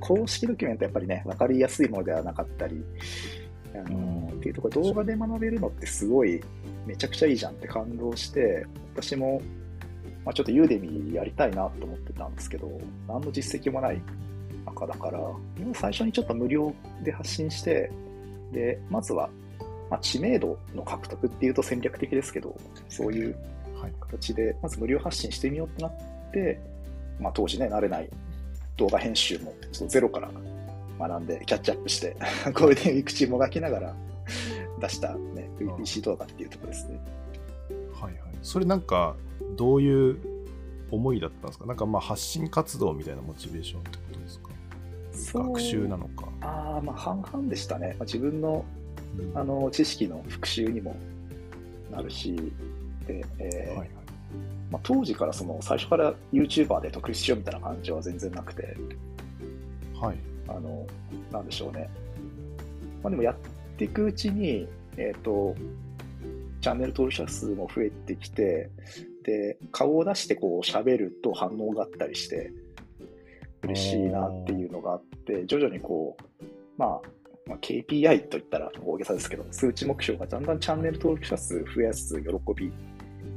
[0.00, 2.84] 公式ドキュメントやっぱりね、分かりやすいものではなかったり、
[3.74, 4.38] あのうん。
[4.38, 6.42] っていうところ動画で学べるのってすごい、
[6.86, 9.40] めちゃくちゃいいじゃんって感動して、私も、
[10.24, 12.70] まあ、ちょっとユーデミーやりたいなと思ってたんですけど、
[13.08, 14.00] 何の実績もない
[14.66, 15.18] 中だから、
[15.58, 17.90] 今最初にちょっと無料で発信して、
[18.52, 19.30] で、まずは、
[19.90, 22.56] まあ、知名度の獲得っていうと戦略的ですけど、
[22.88, 23.36] そういう
[23.82, 23.92] はい。
[24.00, 25.92] 形で、まず無料発信してみようってなっ
[26.32, 26.60] て、
[27.18, 28.08] まあ、当時ね、慣れない
[28.76, 29.52] 動画編集も
[29.88, 30.30] ゼロから
[31.00, 32.16] 学んでキャッチアップして、
[32.54, 33.96] ゴールデンウィーク中もがきながら
[34.82, 37.00] 出した、ね、VPC 動画っていうところですね。
[37.92, 38.22] はいはい。
[38.42, 39.16] それなんか、
[39.56, 40.18] どういう
[40.90, 41.66] 思いだったんですか？
[41.66, 44.40] なんかまあ発信活動みたいなモチベーションってことです
[45.32, 45.38] か？
[45.38, 46.28] 学習なのか。
[46.40, 47.94] ああ、まあ半々でしたね。
[47.98, 48.64] まあ、自分の
[49.18, 50.96] うんあの知識の復習にも
[51.90, 52.34] なるし、
[53.06, 53.90] でえーはいはい。
[54.70, 58.74] まあ、当時からその最初から YouTuber で独立しようみたいな感じは全然なくて、
[60.00, 60.16] はい。
[60.48, 60.86] あの、
[61.30, 61.90] なんでしょうね。
[63.02, 63.36] まあ、でもやっ
[63.72, 65.54] ていくうちに、えっ、と、
[66.60, 68.70] チャンネル登録者数も増えてきて、
[69.24, 72.52] で、顔を出してこう喋ると反応があったりして、
[73.62, 76.44] 嬉しいなっていうのがあって、徐々にこう、
[76.76, 77.00] まあ、
[77.46, 82.66] まあ、KPI と言ったら大げさですけど、数値目標がだんだんチャンネル登録者数増やす喜び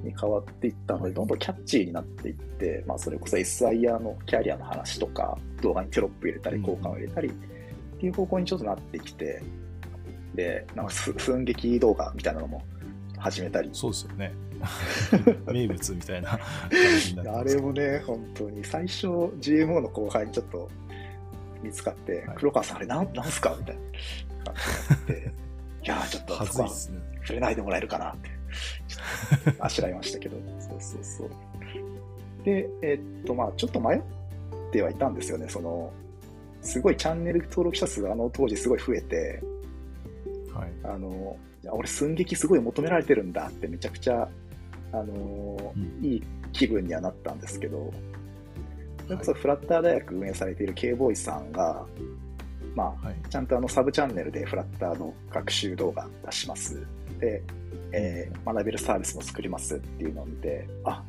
[0.03, 6.61] に変わっていったので、どんどんキャッチーになっていって、まあ、それこそ SIR のキャリアの話とか、動画にテロップ入れたり、うん。
[6.61, 7.31] 交換を入れたりっ
[7.99, 9.41] ていう方向にちょっとなってきて、
[10.35, 12.61] で、なんかす寸劇動画みたいなのも
[13.17, 14.33] 始めたり、そうですよね。
[15.51, 16.39] 名物みたいな
[17.37, 18.63] あれもね、本当に。
[18.63, 20.69] 最初 GMO の後輩にちょっと
[21.61, 22.35] 見つかって、はい。
[22.37, 23.55] 黒川さん、あれなんなんすか？
[23.59, 23.81] みたいな。
[24.45, 24.55] 感
[25.07, 26.67] じいやー、ちょっと。
[27.25, 28.29] 触れないでもらえるかなって、
[29.59, 31.29] あしらいましたけど、そうそうそう。
[32.43, 34.01] で、えっと、まあちょっと迷っ
[34.71, 35.91] てはいたんですよね、その、
[36.61, 39.41] すごいチャンネル登録者数があの当時すごい増えて、
[40.55, 40.71] はい。
[40.83, 41.37] あの、
[41.71, 44.27] 俺寸劇すごい求められてるんだってめちゃくちゃ、
[44.91, 47.91] あの、うんいい気分にはなったんですけど、
[49.05, 51.85] それこそフラッター大学運営されている K ボーイさんが、
[52.75, 53.15] まあ、はい。
[53.29, 56.85] ちゃんとあのサブチャンネルでフラッターの学習動画出します。
[57.19, 57.41] で、
[57.91, 61.03] えー学べるサービスも作りますっていうのを見て、あ、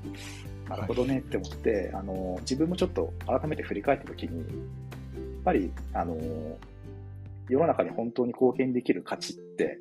[0.68, 4.46] なるほどねって思って、あの、自分もちょっと改めて振り返ったときに、やっ
[5.44, 6.16] ぱり、あの、
[7.48, 9.78] 世の中に本当に貢献できる価値って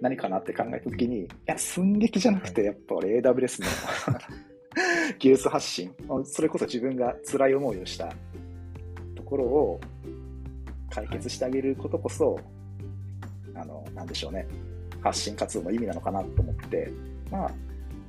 [0.00, 3.68] 何かなって考えたときに、いや、寸劇じゃなくて、やっぱ俺 AWS の
[5.18, 8.12] 技術発信、それこそ自分が辛い思いをした
[9.14, 9.80] ところを
[10.90, 12.38] 解決してあげることこそ、
[13.54, 14.46] あの、なんでしょうね、
[15.00, 16.90] 発信活動の意味なのかなと思って、
[17.30, 17.52] まあ、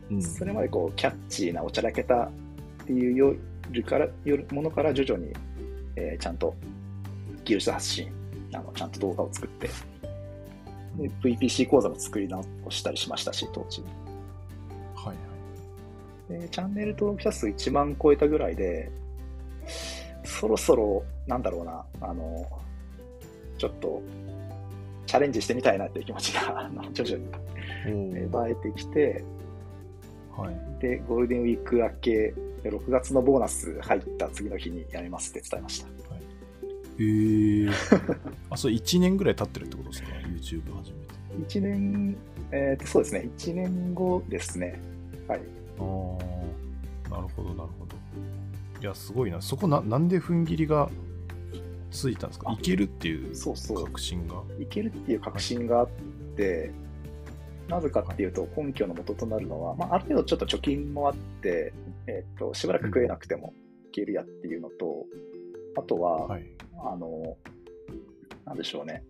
[0.09, 0.21] うん。
[0.21, 3.35] それまでこう、キャッチーなおちゃらけたっていうよ
[3.71, 5.33] るからよるものから徐々に、
[5.95, 6.55] えーちゃんと
[7.43, 8.11] 技術発信、
[8.53, 9.69] あのちゃんと動画を作って、
[10.97, 13.83] で VPC 講座も作り直したりしましたし、当時。
[14.95, 15.13] はいは
[16.37, 16.41] い。
[16.41, 18.91] でチャンネル登録者数1万超えたぐらいで、
[20.23, 22.45] そろそろ、なんだろうな、あの、
[23.57, 24.01] ちょっと、
[25.05, 27.17] チャレンジしてみたいなっていう気持ちが、 徐々
[27.87, 29.23] に芽生えてきて、
[30.35, 30.81] はい。
[30.81, 32.33] で、ゴールデンウィーク明け、
[32.63, 35.87] で6月のボーナス入った次の日にやめますって伝えました。
[36.99, 37.71] へー。
[38.49, 41.57] あ、それ1年ぐらい経ってるってことですか ?YouTube 始めて。
[41.57, 42.17] 1年、
[42.51, 44.79] えっ、と、そうですね、1年後ですね。
[45.27, 45.41] はい。
[45.79, 46.17] あ
[47.05, 47.95] あ、なるほど、なるほど。
[48.81, 49.41] いや、すごいな。
[49.41, 50.89] そこな、なんで踏ん切りが
[51.91, 52.49] ついたんですか？
[52.49, 53.85] あいけるっていうそうそう。
[53.85, 54.41] 確信が。
[54.59, 55.89] いけるっていう確信があっ
[56.35, 56.71] て、
[57.67, 61.73] なぜかっていうと、根拠の元となるのは、まあ、ある程度ちょっと貯金もあって、
[62.07, 63.53] えっ、と、しばらく食えなくても
[63.87, 65.05] いけるやっていうのと、
[65.75, 66.45] あとは、はい。
[66.79, 67.37] あの、
[68.45, 69.03] なんでしょうね、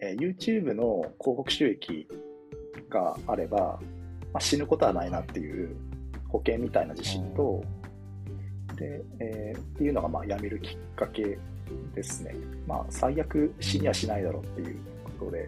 [0.00, 2.08] えー YouTube の広告収益
[2.88, 3.80] があれば、
[4.32, 5.76] まあ、死ぬことはないなっていう
[6.28, 7.62] 保険みたいな自信と、
[8.76, 11.38] で、えーっていうのがまあ辞めるきっかけ
[11.94, 12.34] ですね。
[12.66, 14.78] まあ、最悪死にはしないだろうっていう
[15.18, 15.46] ことで、はい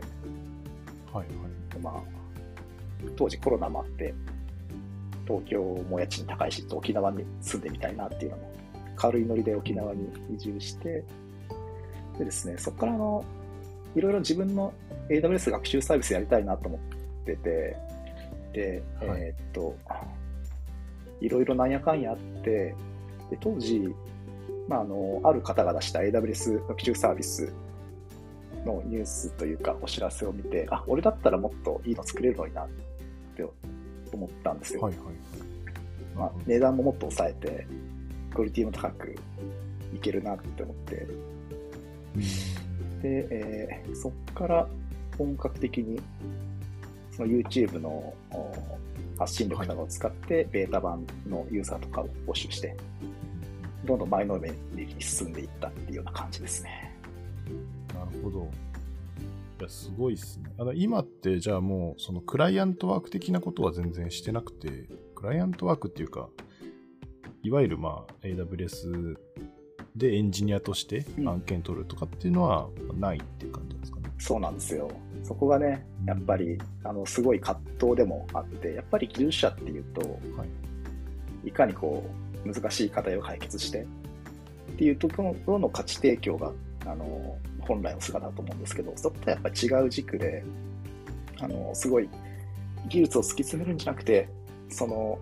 [1.16, 1.26] はい。
[1.82, 2.02] まあ、
[3.16, 4.14] 当時コロナもあって、
[5.26, 8.52] 東京も家賃高いし、沖縄に住んでみたいなっていうのも、
[8.96, 11.04] 軽いノリで沖縄に移住して、
[12.18, 13.24] でですね、そこからあの、
[13.94, 14.72] いろいろ自分の
[15.08, 17.76] AWS 学習サービスやりたいなと思ってて、
[18.52, 19.76] で、はいえーっと、
[21.20, 22.74] いろいろなんやかんやあって、
[23.30, 23.94] で当時、
[24.68, 27.52] まあ、あの、ある方が出した AWS 学習サービス
[28.64, 32.68] のニュースというか、お知らせを見て、あ、俺だったらもっといいの作れるのになっ
[33.36, 33.44] て
[34.12, 34.80] 思ったんですよ。
[34.82, 35.04] はいはい。
[36.16, 37.66] まあ、値段ももっと抑えて、
[38.34, 39.14] クオリティも高く
[39.94, 41.06] いけるなって思って、
[43.02, 44.68] で、えーそっから
[45.18, 45.98] 本格的に
[47.16, 48.78] その YouTube のお
[49.18, 52.76] 発信力などを使って、ベータ版のユーザーとかを募集して、
[53.86, 56.94] どんどん前のめりに進んでいったっていうような感じですね。
[57.94, 58.50] なるほど。
[59.60, 60.52] いや、すごいっすね。
[60.58, 66.28] あの、今って、じゃあもう、そのクライアントワーク的なことは全然してなくて、クライアントワークっていうか、
[67.42, 69.16] いわゆるまあ、AWS
[69.96, 74.10] でエンジニアとしてうん案件取るとかっていうのはないっていう感じですかね。
[74.18, 74.90] そうなんですよ。
[75.24, 80.00] そこがね、やっぱり、あの、すごい葛藤でもあって、やっぱり技術者っていうと、
[80.36, 81.48] はい。
[81.48, 82.04] いかにこ
[82.44, 83.86] う難しい課題を解決して
[84.72, 86.52] っていうところの価値提供が
[86.84, 90.44] あの本来の姿だと思うんですけどそことはやっぱり違う軸で
[91.40, 92.08] あのすごい
[92.88, 94.28] 技術を突き詰めるんじゃなくて
[94.68, 95.18] その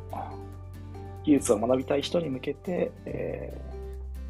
[1.24, 3.73] 技術を学びたい人に向けて、えーい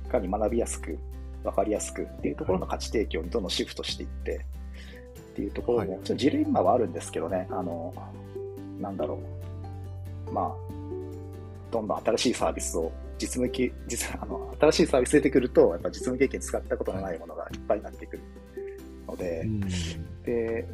[0.08, 0.98] かに学びやすく
[1.42, 4.40] 分かりやすくっていうところの価値提供にどんどんシフトしていって
[5.34, 6.04] っていうところも、はい。
[6.04, 7.46] ちょっとジレンマはあるんですけどね。
[7.50, 7.92] あの
[8.80, 9.18] なんだろ
[10.28, 10.32] う。
[10.32, 10.54] まあ
[11.70, 18.22] どんどん新しいサービスを実務系実 あの新しいサービス出てくるとやっぱ実務経験使ったことのないものがいっぱいになってくる
[19.06, 19.60] ので、うん。
[20.22, 20.66] で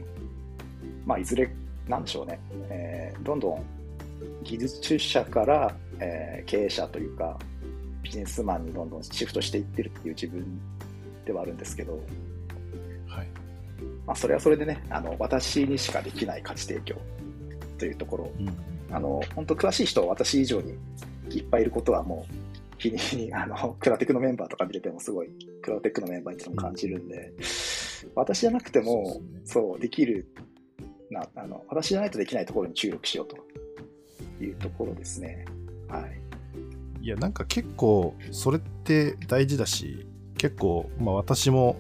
[1.05, 1.51] まあいずれ
[1.89, 2.39] なんでしょうね、
[2.69, 3.63] えーどんどん
[4.45, 7.39] 技術者から、えー経営者というか
[8.03, 10.61] ビジネスマンにどんどんシフトしていってるっていう自分
[11.25, 12.01] ではあるんですけど、
[13.07, 13.29] はい。
[14.07, 16.97] まあ、それはそれでねあの私にしかできない価値提供
[17.79, 18.71] というところをうん。
[18.93, 20.75] あの、本当詳しい人は私以上に
[21.31, 22.35] いっぱいいることはもう、
[22.79, 25.29] 日に日に、 あの、クラテクのメンバーとか見ててもすごい、
[25.63, 27.33] クラテクのメンバーにいつも感じるんで、
[28.15, 30.27] 私じゃなくても、そうねそう、できる、
[31.11, 35.45] な、あの、私じゃないとできないところに注力しようというところですね。
[35.89, 36.20] はい。
[37.03, 41.77] いや、なんか結構、それって大事だし、結構、まあ私も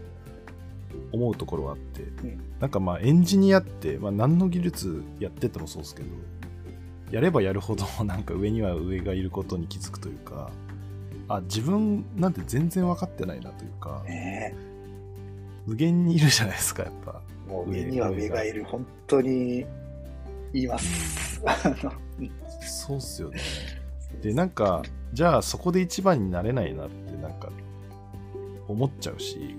[1.12, 6.08] 思うところはあって、んなんかまあエンジニアって、まあ何の技術やっててもそうですけど、
[7.10, 10.50] やればやるほど、 なんか上には上がいることに気づくというか、
[11.28, 14.54] あ、自分なんて全然分かってないなというか、ね
[15.66, 17.22] 無限にいるじゃないですか、やっぱ。
[17.46, 19.66] えもう上には上がいる、本当に
[20.52, 21.42] 言います。
[22.62, 23.38] そうっすよね。
[24.22, 27.50] で、なんか、じゃあそこで一番になれないなって、なんか、
[28.68, 29.56] 思っちゃうし、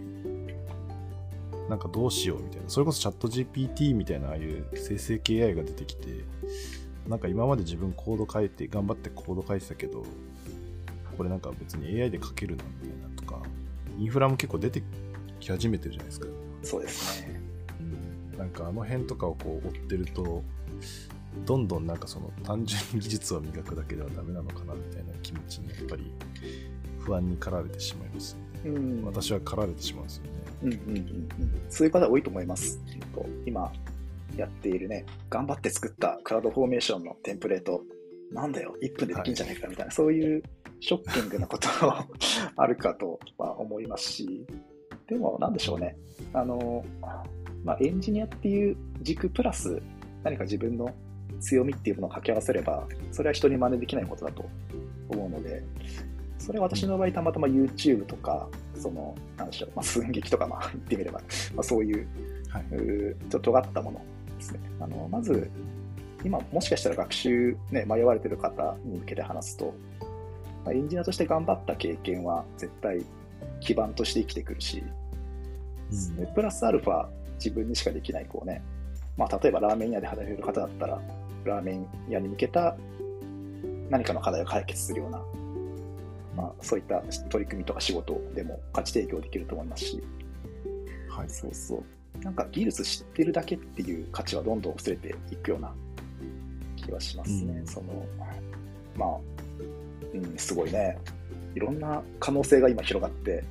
[1.69, 2.69] なんかどうしようみたいな。
[2.69, 6.25] それこそチャット GPT みたいな、ああいう生成系 AI が出てきて、
[7.07, 10.03] なんか今まで自分コード書いて、頑張ってコード書いてたけど、
[11.17, 13.41] これなんか別に AI で書けるなみたいなとか、
[13.97, 14.83] インフラも結構出て
[15.39, 16.27] き始めてるじゃないですか。
[16.63, 17.41] そうですね。
[18.37, 20.43] なんかあの辺とかをこう追ってると、
[21.45, 26.11] どんどんなんかその単純に技術を磨くだけではダメなのかなみたいな気持ちにやっぱり
[26.99, 28.77] 不安に駆られてしまいますよね。
[28.77, 30.29] うん私は駆られてしまうんですよね。
[30.63, 31.29] うんうんうんうん、
[31.69, 32.79] そういう方多いと思います。
[33.45, 33.71] 今
[34.37, 37.81] やっているね、頑張って作ったクラウドフォーメーションのテンプレート、
[38.31, 40.43] なんだよ、1分でできんじゃないかみたいな、そういう
[40.79, 42.05] ショッキングなことも
[42.55, 44.45] あるかとは思いますし、
[45.07, 45.97] でもなんでしょうね、
[46.33, 46.85] あの、
[47.63, 49.81] まあ、エンジニアっていう軸プラス
[50.23, 50.93] 何か自分の
[51.41, 54.45] 強みっていうものを掛け合わせれば、それは人に真似できないことだと
[55.09, 55.63] 思うので、
[56.37, 61.19] それは私の場合、たまたま YouTube とか、その、なんでしょう、まあ、寸劇とか、まあ、言ってみれば、
[61.55, 62.07] まあ、そういう、
[62.49, 62.65] はい。
[62.71, 64.01] うーちょっと尖ったもの
[64.37, 64.59] ですね。
[64.79, 65.49] あの、まず、
[66.23, 69.73] 今、もしかしたら学習、ね、迷われてる方に向けて話すと、
[70.65, 73.03] まあ、エンジニアとして頑張った経験は、絶対、
[73.59, 74.83] 基盤として生きてくるし、
[75.91, 78.63] うんでプラスアルファ、自分にしかできない、こうね、
[79.17, 81.01] まあ、例えばラーメン屋で働いてる方だったら、
[81.45, 82.75] ラーメン屋に向けた
[83.89, 85.21] 何かの課題を解決するような、
[86.35, 90.03] まあ、そういった取り組みとか仕事でも価値提供できると思いますし、
[91.09, 91.29] はい。
[91.29, 92.23] そうそう。
[92.23, 95.73] なんか技術知ってるだけっていう価値はどんどん薄れていくような
[96.75, 97.59] 気はしますね。
[97.59, 98.05] うんその、
[98.95, 99.09] まあ、
[100.13, 100.97] うん、すごいね。
[101.55, 103.43] いろんな可能性が今広がって、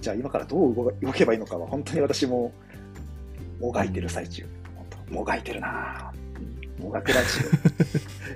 [0.00, 2.52] じゃあ今からどう動けばいいのかは本当に私も
[3.60, 4.46] もがいてる最中。
[5.10, 6.11] もがいてるな
[6.82, 7.28] もがくラジ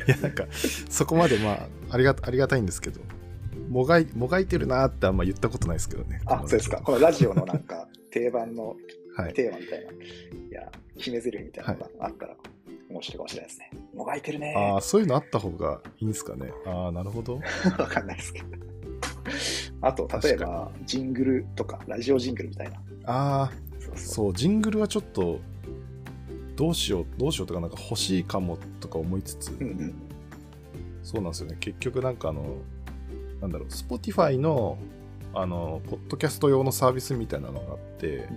[0.07, 0.45] オいや、なんか、
[0.89, 3.01] そこまでまあ、ありがありがたいんですけど、
[3.69, 6.21] もがい、もがいてるなってあんま言ったことないですけどね。
[6.27, 6.81] あ、そうですか。
[6.81, 8.77] このラジオのなんか定番の。
[9.35, 9.97] テーマみたいな、い
[10.51, 12.37] や、決め台詞みたいなのがあったら
[12.91, 13.71] 面白いかもしれないですね。
[13.95, 16.53] もがいてるねああ、そういうのあった方がいいんですかね。
[16.67, 17.41] ああ、なるほど。
[17.79, 18.47] わかんないですけど。
[19.83, 22.77] あと、例えば、ジングルとか、ラジオジングルみたいな。
[23.07, 23.53] ああ、
[23.97, 25.41] そう、ジングルはちょっと、
[26.57, 29.95] どうしよう、どうしようとか、なんか欲しいかもとか思いつつ、うんうん。
[31.03, 31.57] そうなんですよね。
[31.61, 32.57] 結局なんかあの、
[33.41, 34.79] なんだろう、Spotify の、
[35.35, 38.29] あの、ポッドキャスト用のサービスみたいなのがあって、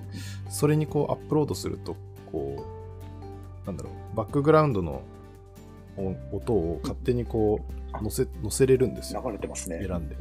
[0.50, 1.96] それにこうアップロードすると、
[2.32, 2.66] こ
[3.64, 5.02] う、なんだろう、バックグラウンドの
[5.98, 7.62] お音を勝手にこ
[7.94, 9.24] う、載せ、載せれるんですよ。
[9.26, 9.86] 流れてますね。
[9.86, 10.18] 選んでう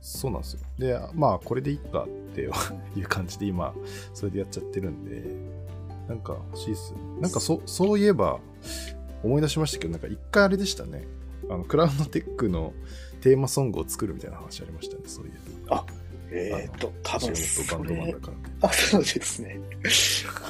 [0.00, 0.60] そうなんですよ。
[0.78, 3.74] で、まあ、これでいいかっていう感じで今、
[4.12, 5.24] それでやっちゃってるんで、
[6.08, 6.94] なんか欲しいっす。
[7.20, 8.40] なんかそ、そういえば、
[9.22, 11.06] 思い出しましたけど、なんか一回あれでしたね。
[11.48, 12.72] あの、クラウドテックの
[13.20, 15.84] テーマソングを作るみたいな話ありましたね、そういえば。
[16.36, 18.42] えっと、多分仕事バンドマンだからね。
[18.62, 19.60] あ、そうですね。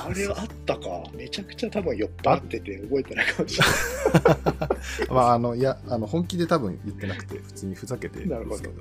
[0.06, 1.04] あれはあったか。
[1.12, 4.66] めちゃくちゃ多分酔っ払ってて覚えてないかもしれな
[5.06, 5.10] い。
[5.12, 8.74] まあ、あの、いや、あの、本気で多分言ってなくて、普通にふざけてるんですけど。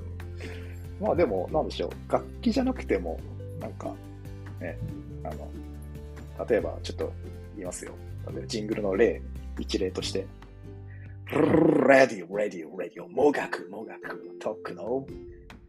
[1.00, 2.12] まあでも、なんでしょう。
[2.12, 3.20] 楽器じゃなくても、
[3.60, 3.94] なんか、
[4.60, 4.78] ね、
[5.24, 5.50] あの、
[6.48, 7.12] 例えばちょっと
[7.54, 7.94] 言いますよ。
[8.46, 9.22] ジングルの例、
[9.58, 10.26] 一例として。
[11.26, 15.06] radio、radio、radio、もがく、もがく、トックの、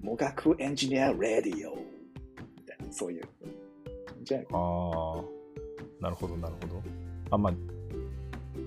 [0.02, 1.76] もがくエンジニア、 radio。
[1.76, 3.24] みたいな、そういう。
[4.24, 4.40] じゃ。
[4.40, 5.24] ああ、
[6.02, 6.84] なるほど、なるほど。
[7.32, 7.54] あ、まあ、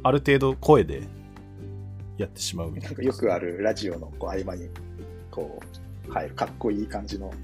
[0.04, 1.02] ある程度声で
[2.16, 2.96] やってしまうみたないんな。
[2.96, 4.68] かよくあるラジオのこう合間に、
[5.30, 5.60] こ
[6.08, 7.28] う、入る、かっこいい感じの。
[7.28, 7.38] はい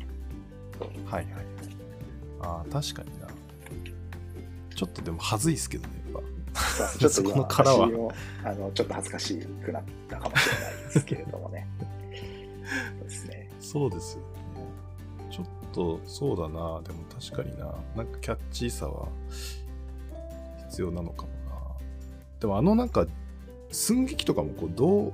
[1.15, 1.27] はい。
[2.41, 3.24] ああ、確かにな。
[4.75, 6.23] ちょっとでも恥ずいですけどね、やっ
[6.93, 8.15] ちょっとそこ今の殻は
[8.45, 11.67] あのちょっと恥ずかしくなったかもしれないですけれどもね。
[12.99, 13.49] そうですね。
[13.51, 13.65] ぱ。
[13.65, 14.27] そうですよね。
[15.31, 16.81] ちょっと、そうだな。
[16.83, 17.75] でも確かにな。
[17.97, 19.09] なんかキャッチーさは
[20.69, 21.35] 必要なのかもな。
[22.41, 23.07] でもあのなんか、
[23.71, 25.13] 寸劇とかもこうどう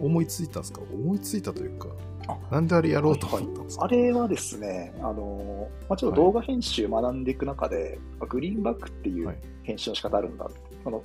[0.00, 0.80] 思いついたんですか？
[0.80, 1.88] 思いついたというか、
[2.28, 9.38] あなんであれやろうと思ったんですか、あれはですね、あのまあ、ちょっと動画編集学んでいく中で、あグリーンバックっていうはい。
[9.62, 10.48] 編集の仕方あるんだ、
[10.84, 11.02] あの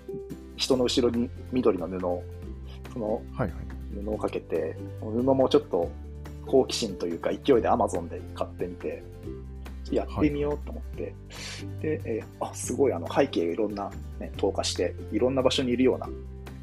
[0.55, 2.23] 人の後ろに緑の布を、
[2.93, 3.51] そのはいはい。
[4.03, 5.89] 布をかけて、布もちょっと
[6.45, 9.03] 好奇心というか、勢いで Amazon で買ってみて、
[9.91, 11.13] やってみようと思って、
[11.81, 16.07] で、えーあすごいあの背景いろんな、ね、透過して、いろんな場所にいるような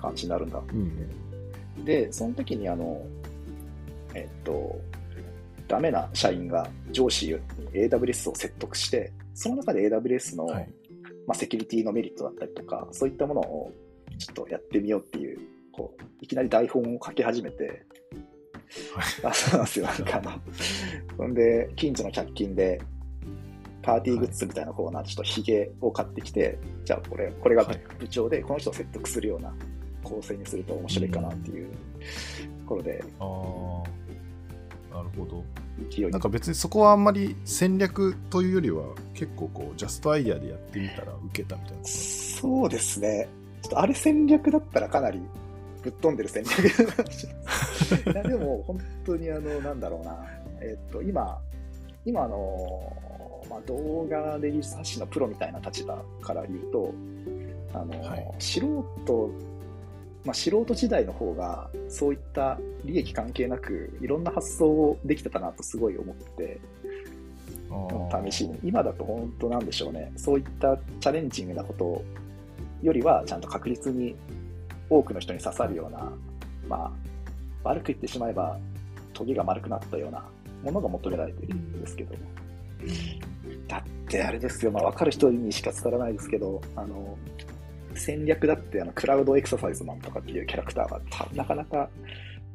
[0.00, 0.58] 感じになるんだ。
[0.58, 1.84] うん。
[1.84, 3.02] で、その時にあの、
[4.18, 4.80] えっと、
[5.66, 7.34] ダメな社員が上司に
[7.72, 10.68] AWS を説得して、その中で AWS の、はい。
[11.26, 13.72] まあ、セキュリティのメリットだったりとか、そういったものを
[14.18, 15.38] ちょっとやってみようっていう、
[15.72, 17.84] こう、いきなり台本を書き始めて、
[19.22, 20.30] あそうなんですよ、なんかあの、
[21.16, 22.80] ほんで、近所の100均で、
[23.82, 27.80] パーティーグッズみたいなコーナー、ちょっとヒゲを買ってきて、じゃあこれ、これがはい。
[27.98, 29.54] 部長で、この人を説得するような
[30.02, 31.74] 構成にすると面白いかなっていうと
[32.66, 33.04] ころで、
[34.92, 35.44] なるほど。
[36.10, 38.84] なんか別にそこはあんまり戦略というよりは
[39.14, 43.28] 結構こうジャストアイデアでやってみたら受けたみたいなそうですね。
[43.62, 45.20] ちょっとあれ戦略だったらかなり
[45.82, 46.44] ぶっ飛んでる戦
[48.04, 50.26] 略 でも本当にあの、なんだろうな、
[50.60, 51.40] えっと、今、
[52.04, 52.92] 今あの、
[53.48, 56.92] まあ、動画レビュー冊子のプロみたいな立場から言うと、
[57.72, 58.26] あの、はい。
[58.38, 58.60] 素
[59.04, 59.30] 人、
[60.28, 66.60] まあ、素人時代の方が、そういった利益関係なく、いろんな発想をできてたなとすごい思って、
[68.30, 68.58] 試しに。
[68.62, 70.12] 今だと本当なんでしょうね。
[70.16, 72.04] そういったチャレンジングなこと
[72.82, 74.16] よりは、ちゃんと確実に
[74.90, 76.12] 多くの人に刺さるような、
[76.68, 76.92] ま
[77.64, 78.58] あ、悪く言ってしまえば、
[79.14, 80.22] トゲが丸くなったような
[80.62, 82.20] ものが求められているんですけども。
[83.66, 87.16] だってあれですよ、まあ、分かる人にしか伝わらないですけど、あの、
[87.98, 91.90] 戦略だってあのクラウドエクササイズマンとかっていうキャラクターがたなかなか、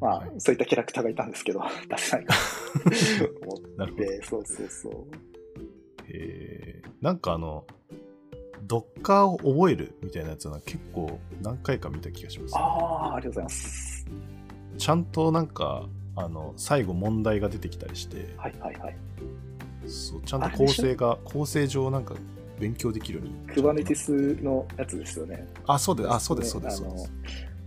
[0.00, 4.94] まあ、そういったキャラクターがいたんですけど、 出せないかと思って、 そうそうそう。
[6.08, 7.66] えーなんかあの
[8.62, 14.06] ドッカーを覚えるみたいなやつは結構何回か見た気がします、ああ、ありがとうございます。
[14.78, 15.86] ちゃんとなんか
[16.16, 18.96] あの最後問題が出てきたりしてはいはいはい。
[19.86, 22.14] そうちゃんと構成が構成上なんか
[22.58, 25.46] 勉強できるようにクバネティスのやつですよね。
[25.66, 27.06] あそうですあそうですそうですあの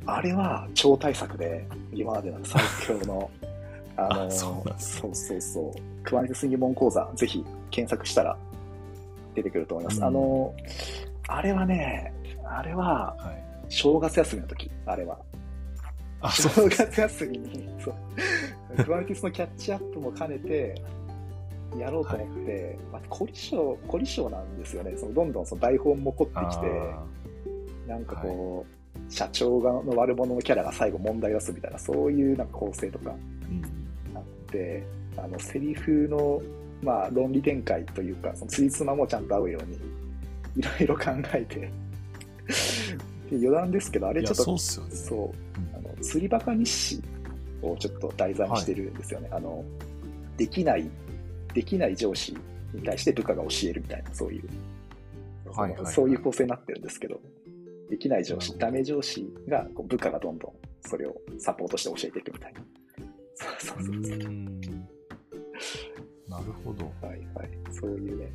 [0.07, 3.29] あれは超大作で、今までの最強の、
[3.97, 6.03] あの、あそうそうそうそう。
[6.03, 8.37] クバネティス疑問講座、ぜひ検索したら
[9.35, 9.97] 出てくると思います。
[9.97, 10.55] うんあの、
[11.27, 12.13] あれはね、
[12.45, 15.19] あれははい正月休みの時、あれは。
[16.21, 18.83] あ正月休みに、そう。
[18.83, 20.81] クバネティスのキャッチアップも兼ねて、
[21.77, 24.93] やろうと思って、まあ、凝り性、凝り性なんですよね。
[24.97, 26.67] そのどんどんその台本も凝ってきて、
[27.87, 33.15] あなんかこう、社長がの悪者のキャラが最後問題出すみたいな、そういうなんか構成とか
[34.15, 34.83] あって、
[35.17, 36.41] あのセリフの、
[36.81, 39.77] まあ、論理展開というか、そのついつまもちゃんと合うように、
[40.57, 41.71] いろいろ考えてで
[43.31, 44.95] 余談ですけど、あれちょっと、そうね。
[44.95, 47.03] そうあの釣りバカ日誌
[47.61, 49.29] をちょっと題材にしてるんですよね。
[49.31, 49.63] あの
[50.37, 50.89] できない、
[51.57, 52.37] できない上司
[52.71, 54.47] に対して部下が教えるみたいな、そういう、
[55.49, 57.19] はいはいはいそういう構成になってるんですけど、
[57.89, 60.51] できない上司、ダメ上司がこう部下がどんどん
[60.87, 62.61] それをサポートして教えていくみたいな。
[63.33, 64.33] そううそうそうそう。
[66.29, 66.85] なるほど。
[67.01, 67.49] はいはい。
[67.71, 68.31] そういうね、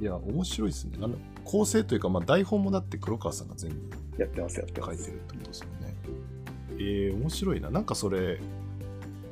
[0.00, 0.96] いや、面白いですね。
[1.02, 3.76] あの構成というか、まあ、台本もだって黒川さんが全部
[4.16, 4.80] やってます、やって。
[4.80, 5.94] 書いてるってことですよね。
[6.78, 7.68] えー、面白いな。
[7.68, 8.40] なんかそれ、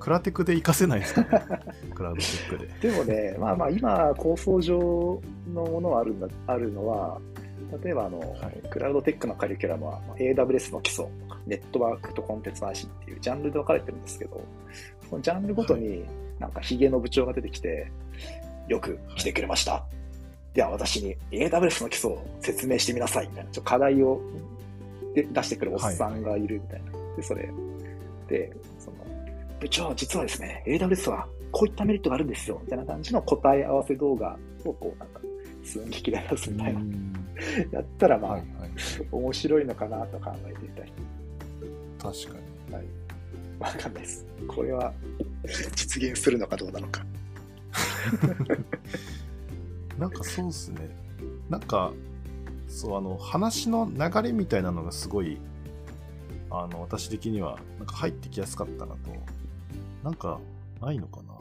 [0.00, 1.28] クラテクで活かせないですかね。
[1.94, 2.90] クラウドテックで。
[2.90, 5.22] でもね、まあまあ今、構想上
[5.52, 7.20] のものはあるんだあるのは、
[7.84, 11.06] 例えばあの、はいクラウドテックのカリキュラムは、まあ AWS の基礎、
[11.46, 14.40] ネットワークとコンテンツの話っていうジャンルで分かれてるんですけど、
[15.08, 16.04] そのジャンルごとに
[16.38, 17.90] なんかヒゲの部長が出てきて、
[18.68, 19.84] よく来てくれました。
[20.54, 24.20] では私に AWS の基礎を説明してみなさいみたいな、ちょっと課題を
[25.14, 26.92] で出してくるおっさんがいるみたいな。
[27.16, 27.50] で、それ
[28.28, 28.52] で、
[29.60, 35.20] 部長、実はですね、AWS はこういったメリットがあるんですよ、みたいな感じの答え合わせ動画をこう、なんか、
[35.62, 36.80] 寸劇で出すみたいな。
[36.80, 37.20] うん
[37.72, 38.70] やったら、まあ、はいはい。
[39.10, 40.92] 面白いのかなと考えてみたい。
[41.98, 42.74] 確かに。
[42.74, 42.86] はい。
[43.58, 44.26] わかんないです。
[44.46, 44.92] これは、
[45.74, 47.04] 実現するのかどうなのか。
[49.98, 50.96] なんかそうっすね。
[51.48, 51.92] なんか、
[52.68, 55.38] そう、あの、話の流れみたいなのがすごい、
[56.50, 58.98] あの、私的には、なんか入ってきやすかったなと。
[60.02, 60.40] なんか、
[60.80, 61.34] ないのかな？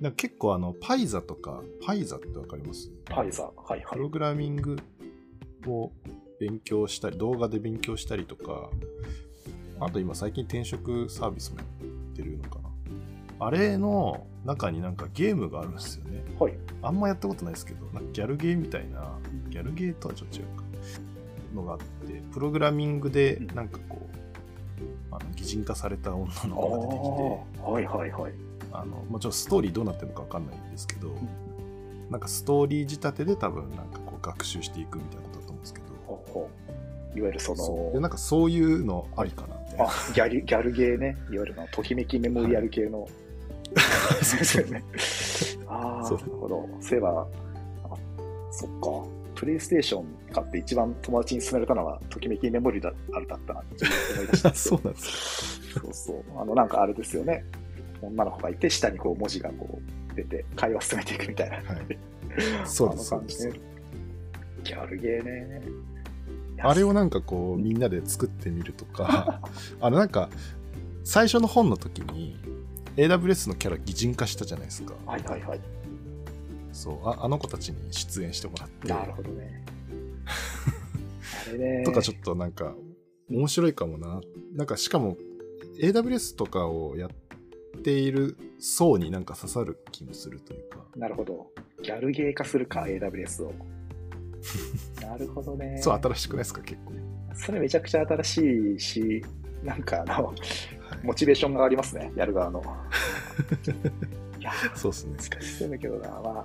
[0.00, 2.90] なんか結構あの、パイザとか、パイザってわかります？
[3.04, 4.08] パイザー、はいはいプロ。
[4.08, 4.76] グラミング
[5.66, 5.92] を
[6.40, 8.70] 勉強したり、動画で勉強したりとか、
[9.78, 11.66] あと今最近転職サービスもやっ
[12.16, 12.70] てるのかな？
[13.46, 16.24] あれの中になんかゲームがあるんですよね。
[16.38, 16.54] はい。
[16.82, 19.18] あんまやったことないですけど、なんかギャルゲーみたいな、
[19.50, 20.64] ギャルゲーとはちょっと違うか、
[21.54, 23.95] のがあって、プログラミングでなんかこう、
[25.18, 28.32] あの擬人化された女あの子が出てきて、あ、はいはいはい。
[28.72, 31.14] あのもちろんストーリーどうなってるのかわかんないんですけど、
[32.10, 36.50] なんかストーリー仕立てで多分なんかこう学習していくみたいなことだと思うんですけど、
[37.14, 39.88] いわゆるそそうでの、なんかそういうのありかなみたいなあ。
[40.14, 43.08] ギャルギャルゲーね、いわゆるのときめきメモリアル系の、
[44.22, 44.84] そうそうね。
[45.66, 46.68] ああ、なるほど。
[46.80, 47.26] そういえば、
[47.84, 47.96] あ
[48.50, 49.25] そっか。
[49.36, 53.84] プレイステーション買って一番友達に勧められたのは、ときめきメモリだあれだったなって
[54.14, 56.24] 思い出した そうなんですそうそう。
[56.40, 57.44] あの、なんかあれですよね。
[58.02, 59.78] 女の子がいて、下にこう文字がこ
[60.10, 61.56] う出て、会話進めていくみたいな。
[61.56, 61.98] はい
[62.64, 63.52] そうですあの感じね。
[64.62, 65.62] ギャルゲーね。
[66.58, 69.40] あれをなんかこうみんなで作ってみるとか、
[69.80, 70.30] あのなんか
[71.04, 72.36] 最初の本の時に
[72.96, 74.94] AWS のキャラ擬人化したじゃないですか。
[75.04, 75.60] はいはいはい。
[76.76, 79.64] そうああの子たちに出演してもらってなるほどね。
[81.48, 81.84] あれね。
[81.88, 82.74] とかちょっとなんか
[83.30, 84.20] 面白いかもな。
[84.52, 85.16] なんかしかも
[85.80, 90.84] AWS とかをやっている層になんか刺さる気もするというか。
[90.94, 91.50] なるほど。
[91.82, 93.54] ギャルゲー化するか、AWS を。
[95.00, 95.78] なるほどね。
[95.80, 96.92] そう新しくないですか結構。
[97.34, 99.24] それめちゃくちゃ新しいし、
[99.62, 100.36] なんかあの、はい
[101.02, 102.62] モチベーションがありますね、やる側の。
[104.46, 105.16] いや、そうですね。
[105.16, 106.44] 難しそうだけどな、まあ、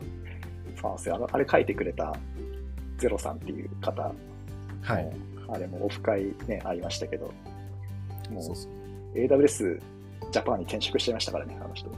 [0.81, 1.15] そうですよ。
[1.15, 2.15] あのあれ書いてくれた
[2.97, 4.11] ゼロさんっていう方、
[4.81, 5.11] はい。
[5.49, 7.31] あれもオフ会ね、会いましたけど、
[8.29, 8.71] もそうそう
[9.15, 9.81] う AWS
[10.31, 11.89] ジャパンに転職しちゃいましたからね、あの人。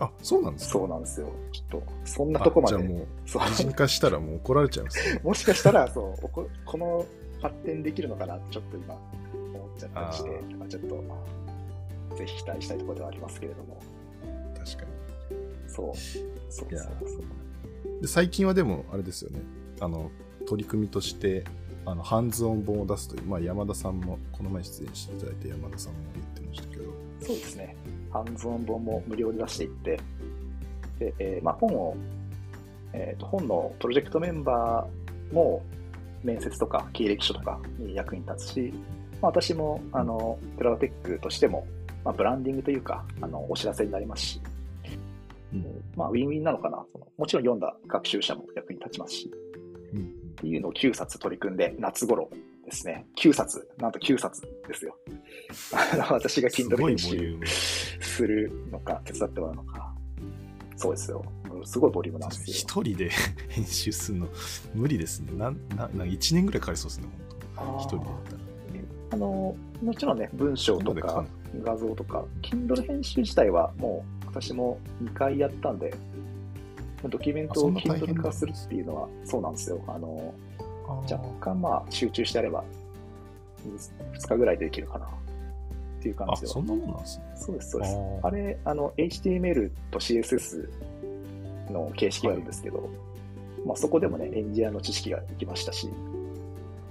[0.00, 0.72] あそうなんですか？
[0.72, 1.32] そうなんですよ。
[1.52, 2.76] ちょっと、そんなとこまで。
[2.76, 5.20] あじゃあもうそう擬人化したらもう怒られちゃいますね。
[5.24, 7.06] もしかしたら、そう、おここの
[7.40, 8.94] 発展できるのかなちょっと今
[9.54, 13.78] 思っちゃったりしてあちょっと、ぜひ期待したいところではありますけれども、
[14.64, 14.90] 確かに。
[15.68, 18.00] そう、そうそうそう。
[18.00, 19.40] で最近はでもあれですよね
[19.80, 20.10] あの
[20.46, 21.44] 取り組みとして
[21.84, 26.84] あのハンズオン本を出すという、まあ、山田さんもこの前出演していただいて山田さんも言ってましたけど
[27.20, 27.76] そうですね。
[28.10, 30.00] ハンズオン本も無料で出していって、
[30.98, 31.96] で、えーまあ、本を、
[32.92, 35.62] えーと、本のプロジェクトメンバーも
[36.24, 38.72] 面接とか経歴書とかに役に立つし、
[39.22, 41.66] まあ、私もあのクラウドテックとしても、
[42.04, 44.40] まあ、ブランディングというかあのお知らせになりますし、
[45.52, 46.84] うんまあ、ウィンウィンなのかな？
[46.92, 47.06] その。
[47.18, 49.30] もちろん読んだ学習者も役に立ちますし、
[49.92, 52.30] うんっていうのを9冊取り組んで、夏頃
[52.64, 53.06] ですね。
[53.18, 54.96] 9冊、なんと9冊ですよ。
[56.10, 57.38] 私がす Kindle 編集
[58.00, 59.94] するのか、手伝ってもらうのか。
[60.76, 61.22] そうですよ。
[61.64, 62.56] すごいボリュームなんですよ。
[62.56, 63.10] 一人で
[63.50, 64.28] 編集するの
[64.74, 67.08] 無理ですねなんななん1年ぐらいかかりそうですね
[67.54, 68.38] 本当一人でやったら
[69.12, 71.28] あの、もちろんね、文章とかく
[71.62, 75.92] 画像とか、Kindle 編集自体はもう、私も2回やったんで、
[77.08, 79.82] ドキュメントを Kindle 化するっていうのは、そうなんですよ。
[79.86, 80.34] あの、
[81.10, 82.64] 若干まあ集中してあれば、
[84.14, 85.06] 2日ぐらいでできるかな。
[86.00, 87.24] っていう感じでそんなもんなんですね。
[87.36, 87.96] そうです、そうです。
[88.22, 90.68] あれ、あの、HTML と CSS
[91.70, 92.86] の形式があるんですけど、はい、
[93.66, 95.90] まあそこでもね、エンジニアの知識ができましたし、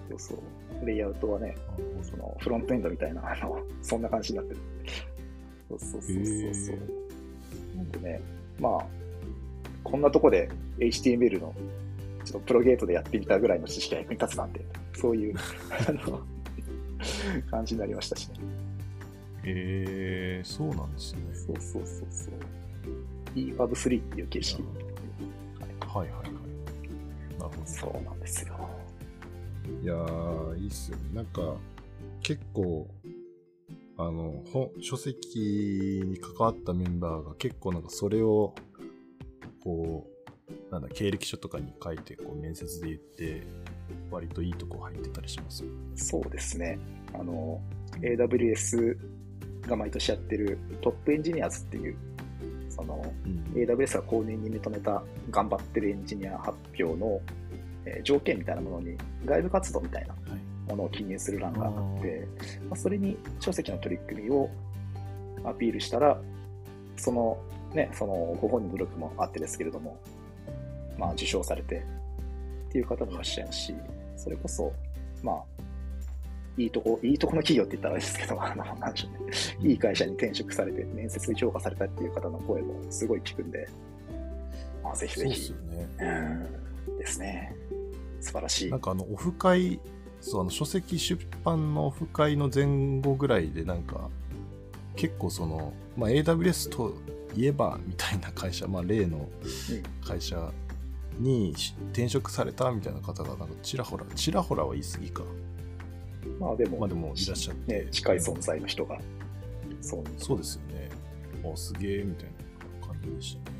[0.09, 0.37] そうそう、
[0.85, 1.55] レイアウトはね、
[2.01, 4.59] そのフロントエンドみたいな、あの、そんな感じになってる。
[5.69, 6.77] そうそうそうそう。
[7.77, 8.21] なんでね、
[8.59, 8.85] まあ、
[9.83, 10.49] こんなとこで
[10.79, 11.53] HTML の
[12.25, 14.61] ちょっとプロゲートでやってみたぐらいの知識が役に立つなんて、
[14.93, 15.35] そういう
[15.87, 16.21] あの
[17.49, 18.35] 感じになりましたしね。
[19.43, 21.21] えー、そうなんですね。
[21.33, 22.33] そうそうそうそう。
[23.35, 24.63] EWAV3 っていう形式。
[25.87, 26.23] はいはいはい。
[26.23, 26.35] なる
[27.37, 27.51] ほど。
[27.65, 28.78] そうなんですよ。
[29.81, 31.03] いやー、いいっすよね。
[31.13, 31.55] なんか、
[32.21, 32.87] 結構、
[33.97, 38.53] あの、本、書籍に関わったメンバーが結構なんかそれを、
[39.63, 43.43] こう、なんだ、経歴書とかに書いて、こう、面接で言って、
[44.11, 45.63] 割といいとこ入ってたりします
[45.95, 46.79] そうですね。
[47.13, 47.61] あの、
[48.01, 48.97] AWS
[49.67, 51.97] が毎年やってるトップエンジニアズっていう、
[52.69, 57.21] その、うん、AWS が公認に認めた頑張ってるエンジニア発表の、
[57.85, 60.15] えー、条件みたいなものに外部活動みたいな
[60.67, 62.27] ものを記入する欄があって、
[62.69, 64.49] まあ、それに書籍の取り組みを
[65.43, 66.19] アピールしたら、
[66.97, 67.37] その、
[67.73, 69.99] ね、そのご本人の努力もあってですけれども、
[70.97, 71.83] まあ、受賞されて
[72.69, 73.73] っていう方もいらっしゃるし、
[74.17, 74.73] それこそ、
[75.23, 75.43] まあ、
[76.57, 79.69] いいとこ、いいとこの企業って言ったらあれですけど、 あの、なんでしょうね。
[79.69, 83.67] いい会社に転職されて、面接で評価されたっていう方の声もすごい聞くんで、
[84.83, 85.47] まあ、ぜひぜひ。
[85.47, 86.47] そうですよね。
[86.87, 86.97] うん。
[86.97, 87.55] ですね。
[88.21, 88.71] 素晴らしい。
[88.71, 89.79] なんかあの、オフ会
[90.21, 94.09] そうあの書籍出版のオフ会の前後ぐらいでなんか
[94.95, 96.93] 結構その、まあ、AWS と
[97.35, 99.29] いえばみたいな会社、まあ、例の
[100.05, 100.51] 会社
[101.17, 101.53] に
[101.91, 105.23] 転職されたみたいな方がなんかちらほらちらほらは言い過ぎか。
[106.39, 108.99] まあでも,、まあ、でもいらっしゃって、ね、近い存在の人が。
[109.81, 110.03] そう。
[110.17, 110.89] そうですよね。
[111.45, 112.29] あすげえみたい
[112.81, 113.57] な感じでしたね。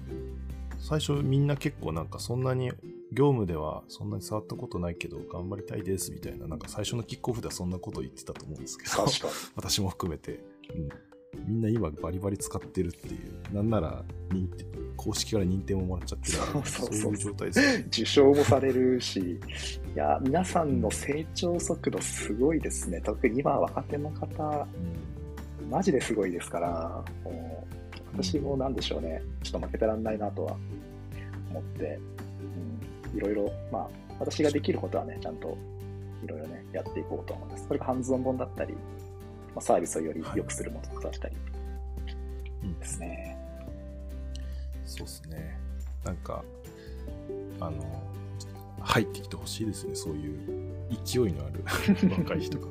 [0.78, 2.72] 最初みんな結構なんかそんなに
[3.12, 9.06] 業務ではそんなに触ったことないけど頑張りたいですみたいな、なんか最初のキックオフではそんなこと言ってたと思うんですけど、
[9.56, 10.44] 私も含めて、
[10.76, 10.90] うん、
[11.48, 13.18] みんな今バリバリ使ってるってい
[13.52, 14.04] う、なんなら
[14.96, 16.68] 公式から認定ももらっちゃってる。
[16.68, 19.40] そういう状態です、ね、受賞もされるし、い
[19.96, 23.02] や、皆さんの成長速度すごいですね。
[23.02, 24.68] 特に今若手の方、
[25.64, 27.68] うん、マジですごいですから、も
[28.14, 30.58] う私もなんでしょうね、ちょっと負けてらんないなとは
[31.50, 32.00] 思って、
[33.16, 33.90] いろいろ、まあ、
[34.20, 35.58] 私ができることはね、ちゃんと
[36.24, 37.68] いろいろね、やっていこうと思います。
[37.68, 38.80] それがハンズオン本だったり、ま
[39.58, 41.36] あ、サービスをより良くするものだったり、
[42.80, 43.38] ですね。
[44.86, 45.60] そうですね。
[46.04, 46.44] なんか、
[47.60, 48.04] あの、
[48.82, 50.40] 入ってきてほしいですね、そういう
[51.04, 51.64] 勢いのある
[52.18, 52.68] 若い人が。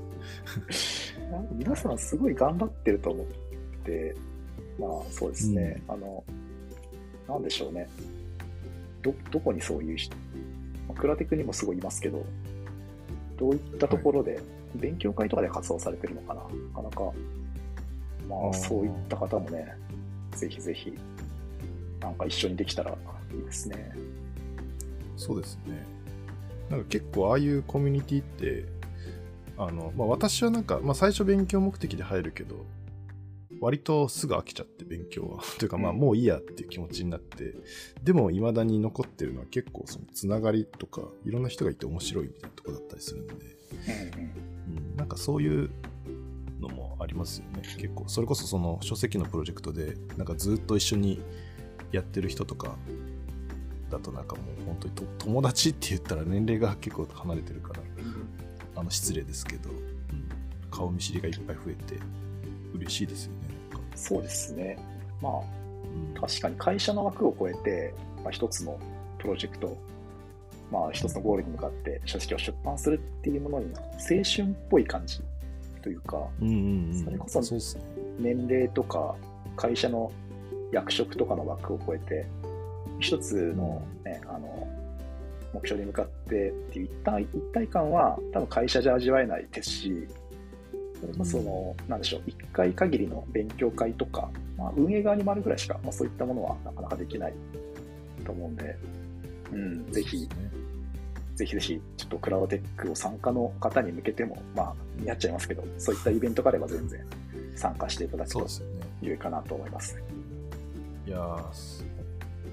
[1.52, 3.26] 皆さんすごい頑張ってると思っ
[3.84, 4.14] て、
[4.78, 6.24] まあそうですね、うん、あの、
[7.28, 7.88] なんでしょうね。
[9.02, 9.98] ど、どこにそういう
[10.98, 12.24] クラテクにもすごいいますけど、
[13.38, 14.40] どういったところで、
[14.74, 17.12] 勉強会とかで活動されてるのかな、なかなか、
[18.28, 19.74] まあ、そういった方もね、
[20.32, 20.92] ぜひぜひ、
[22.00, 22.94] なんか一緒にできたらい
[23.40, 23.92] いですね。
[25.16, 25.84] そうですね。
[26.70, 28.64] なんか結構ああいうコミュニティって、
[29.56, 32.66] あの、まあ私はなんか、まあ最初勉強目的で入るけど、
[33.60, 35.42] 割とすぐ飽きちゃって勉強は。
[35.58, 37.54] というかまあもういいやっていう気持ちになって、
[38.02, 43.34] でも未だに残ってるのは結構そのつながりとか、いろんな人がいて面白いみたいなとこだったりするんで、
[44.68, 45.70] うん、なんかそういう
[46.60, 47.62] のもありますよね。
[47.78, 51.20] 結構、それこそその書籍のプロジェクトで、なんかずっと一緒に
[51.92, 52.76] やってる人とか
[53.90, 57.80] だとなんかもう本当に友達って言ったら年齢が結構離れてるから、
[58.76, 60.28] あの失礼ですけど、うん、
[60.70, 61.98] 顔見知りがいっぱい増えて
[62.74, 63.37] 嬉しいですよね。
[63.98, 64.78] そうですね。
[65.20, 67.92] まあ、確かに会社の枠を超えて、
[68.22, 68.78] まあ、一つの
[69.18, 69.76] プロジェクト、
[70.70, 75.20] まあ、一つのゴールに向かって書籍を出版するっていうものに、青春っぽい感じ
[75.82, 77.40] というか、うんうんうん、それこそ
[78.18, 79.16] 年齢とか
[79.56, 80.12] 会社の
[80.72, 82.26] 役職とかの枠を超えて、
[83.00, 84.68] 一つの,、ね、あの
[85.54, 90.08] 目標に向かってっていう一体一体感は多分会社じゃ味わえないですし、
[91.16, 97.34] まあ、その、なんでしょう、一回限りの勉強会とか、まあ、運営側にもあるぐらいしか、まあ、そういったものはなかなかできない
[98.24, 98.76] と思うんで、
[99.52, 100.28] うん、ぜひ、ね、
[101.36, 104.74] ぜひぜひ、ちょっとクラウドテックを参加の方に向けても、まあ、
[105.04, 107.06] やっちゃいますけど、そういったイベントがあれば全然
[107.54, 108.46] 参加していただくと
[109.00, 110.00] 良いかなと思います。
[111.06, 111.84] いやーそ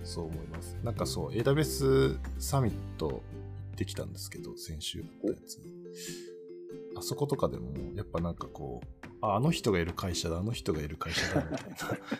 [0.05, 0.77] そう思います。
[0.83, 3.15] なんかそう、AWS サミット行
[3.73, 5.71] ってきたんですけど、先週のやつに。
[6.97, 11.69] あそことかでも、やっぱなんかこう、ああの人がいる会社だ、あの人がいる会社だ、みたい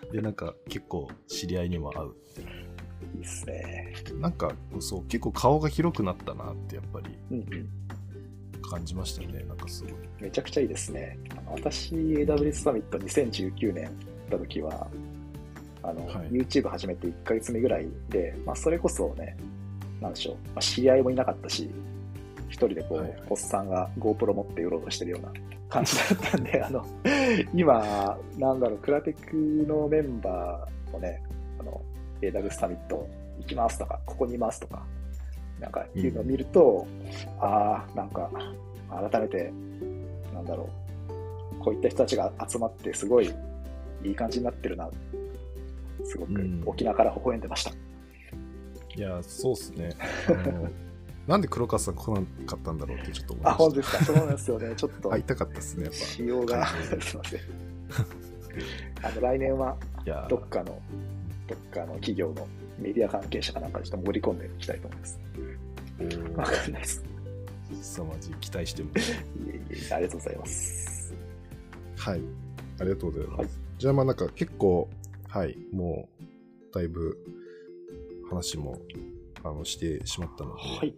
[0.08, 0.12] な。
[0.12, 2.48] で、なんか結構知り合いにも会うっていう。
[3.16, 3.94] いいっすね。
[4.20, 7.70] なんかそう、結構顔が広くなったなってやっぱりうんうん。
[8.70, 9.44] 感じましたね。
[9.48, 9.94] なんかすごい。
[10.20, 11.18] めちゃくちゃいいですね。
[11.48, 13.94] 私、AWS サミット2019年行っ
[14.32, 14.88] た時は、
[15.84, 19.38] あの、はい YouTube 始めて1ヶ月目ぐらいで、まあ、それこそね、
[20.02, 21.70] なんでしょう、まあ、知り合いもいなかったし、
[22.56, 25.32] 一人でこう、はいはいおっさんが GoPro 持ってうろうろしてるような
[25.68, 26.86] 感じだったんで、 あの、
[27.54, 31.22] 今、なんだろう、クラテクのメンバーもね、
[31.60, 31.82] あの、
[32.22, 33.08] AWS サミット
[33.40, 34.86] 行きますとか、ここにいますとか、
[35.60, 36.88] なんかいうのを見ると、
[37.40, 38.30] ああ、なんか、
[38.90, 39.52] 改めて、
[40.34, 40.70] なんだろ
[41.60, 43.34] う、こういった人たちが集まって、すごい
[44.04, 44.90] いい感じになってるな、
[46.06, 47.72] すごくうん沖縄から微笑んでました。
[48.96, 49.90] いや、そうっすね。
[51.28, 53.64] なんで黒川さん来なかったんだろうってちょっと思いまあ、した。
[53.64, 57.40] 本当ですか、そうなんですよね、ちょっと会いたかったですね、やっ仕様が、すいません。
[59.04, 59.78] あの来年は
[60.30, 60.82] どっかの、
[61.48, 62.48] どっかの企業の
[62.80, 65.20] メディア関係者かなんかにちょっと盛り込んでいきたいと思います。
[66.00, 67.04] ー、わかんないです。
[67.82, 68.34] 凄まじい。
[68.36, 68.90] 期待しても。
[68.90, 68.92] い
[69.72, 71.16] えいえ、ありがとうございます。
[71.98, 72.22] はい。
[72.80, 73.40] ありがとうございます。
[73.40, 74.88] はいじゃあまあなんか結構、
[75.28, 77.18] はい、もう、だいぶ
[78.30, 78.80] 話も
[79.46, 80.96] あのしてしまったので、はい。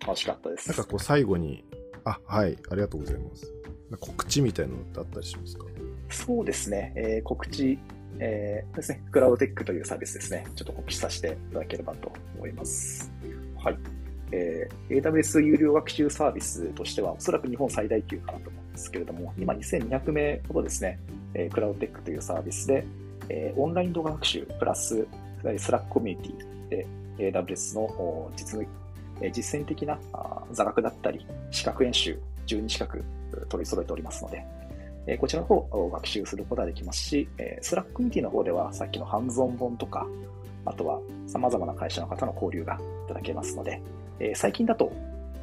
[0.00, 0.68] 楽しかったです。
[0.68, 1.64] なんかこう最後に、
[2.04, 3.52] あ、はい、ありがとうございます。
[4.00, 5.64] 告知みたいなのってあったりしますか？
[6.10, 7.78] そうですね、えー告知、
[8.18, 13.12] えーですね、クラウドテックというサービスですね、ちょっと告知させていただければと思います。
[13.62, 13.78] はい。
[14.32, 20.98] えー AWS 有料学習サービスとしては、おそらく日本最大級かなと思うんですけれども、今2200名ほどですね、
[21.34, 22.84] えークラウドテックというサービスで、
[23.28, 25.06] えーオンライン動画学習プラス、
[25.44, 26.86] えースラックコミュニティで、
[27.18, 28.66] AWS の実
[29.32, 29.98] 実践的な
[30.52, 33.02] 座学だったり、資格演習、12資格
[33.48, 40.06] 取り揃えておりますので、こちらの方を学習することができますし、えー、スラックコミュニティの方ではさっきのハンズオン本とか、
[40.64, 43.80] あとは様々な会社の方の交流がいただけますので、
[44.34, 44.92] 最近だと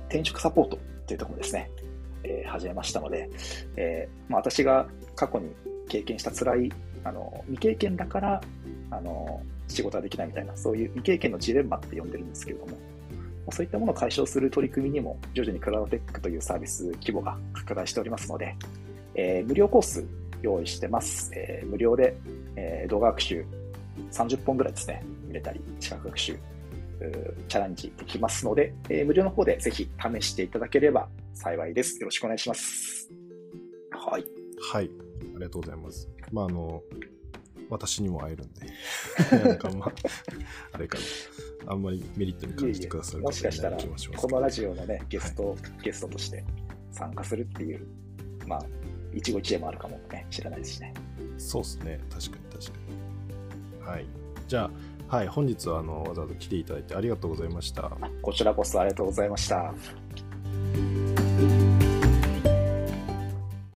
[0.10, 1.72] 転職サポートというところですね、
[2.46, 3.30] 始めましたので、
[4.30, 5.50] 私が過去に
[5.88, 6.72] 経験した辛い
[7.06, 8.42] あの未経験だから
[8.98, 12.78] あの仕事ができないみたいな、そういう未経験のジレンマって呼んでるんですけれども、
[13.52, 18.56] そういったものを解消する取り組みにも徐々にクラウドテックというサービス規模が拡大しておりますので、
[19.16, 20.06] えー無料コース
[20.42, 21.32] 用意してます。
[21.36, 22.16] えー無料で、
[22.56, 23.46] えー動画学習
[24.12, 26.38] 30本ぐらいですね、見れたり、資格学習、
[27.48, 32.00] チャレンジできますので、えー無料の方でぜひ試していただければ幸いです。
[32.00, 33.10] よろしくお願いします。
[33.92, 34.26] はい。
[34.72, 34.90] はい。
[35.36, 36.10] ありがとうございます。
[36.32, 36.82] まあ、あの、
[37.74, 38.68] 私にも会えるんで、
[39.32, 39.92] なんかま、
[40.72, 40.98] あれか
[41.66, 46.44] な、あんまりメリットに感じてくださるもしかしたら、このラジオのね、ゲスト、ゲストとして
[46.92, 47.86] 参加するっていう、
[48.48, 48.66] まあ、
[49.14, 50.94] 一期一会もあるかもね、知らないですしね。
[51.38, 52.00] そうですね。
[52.10, 52.80] 確かに確か
[53.82, 53.88] に。
[53.88, 54.06] はい。
[54.48, 54.72] じゃ
[55.10, 55.28] あ、はい。
[55.28, 57.92] 本日は、あの、わざわざ来ていただいてありがとうございました。
[58.22, 59.74] こちらこそありがとうございました。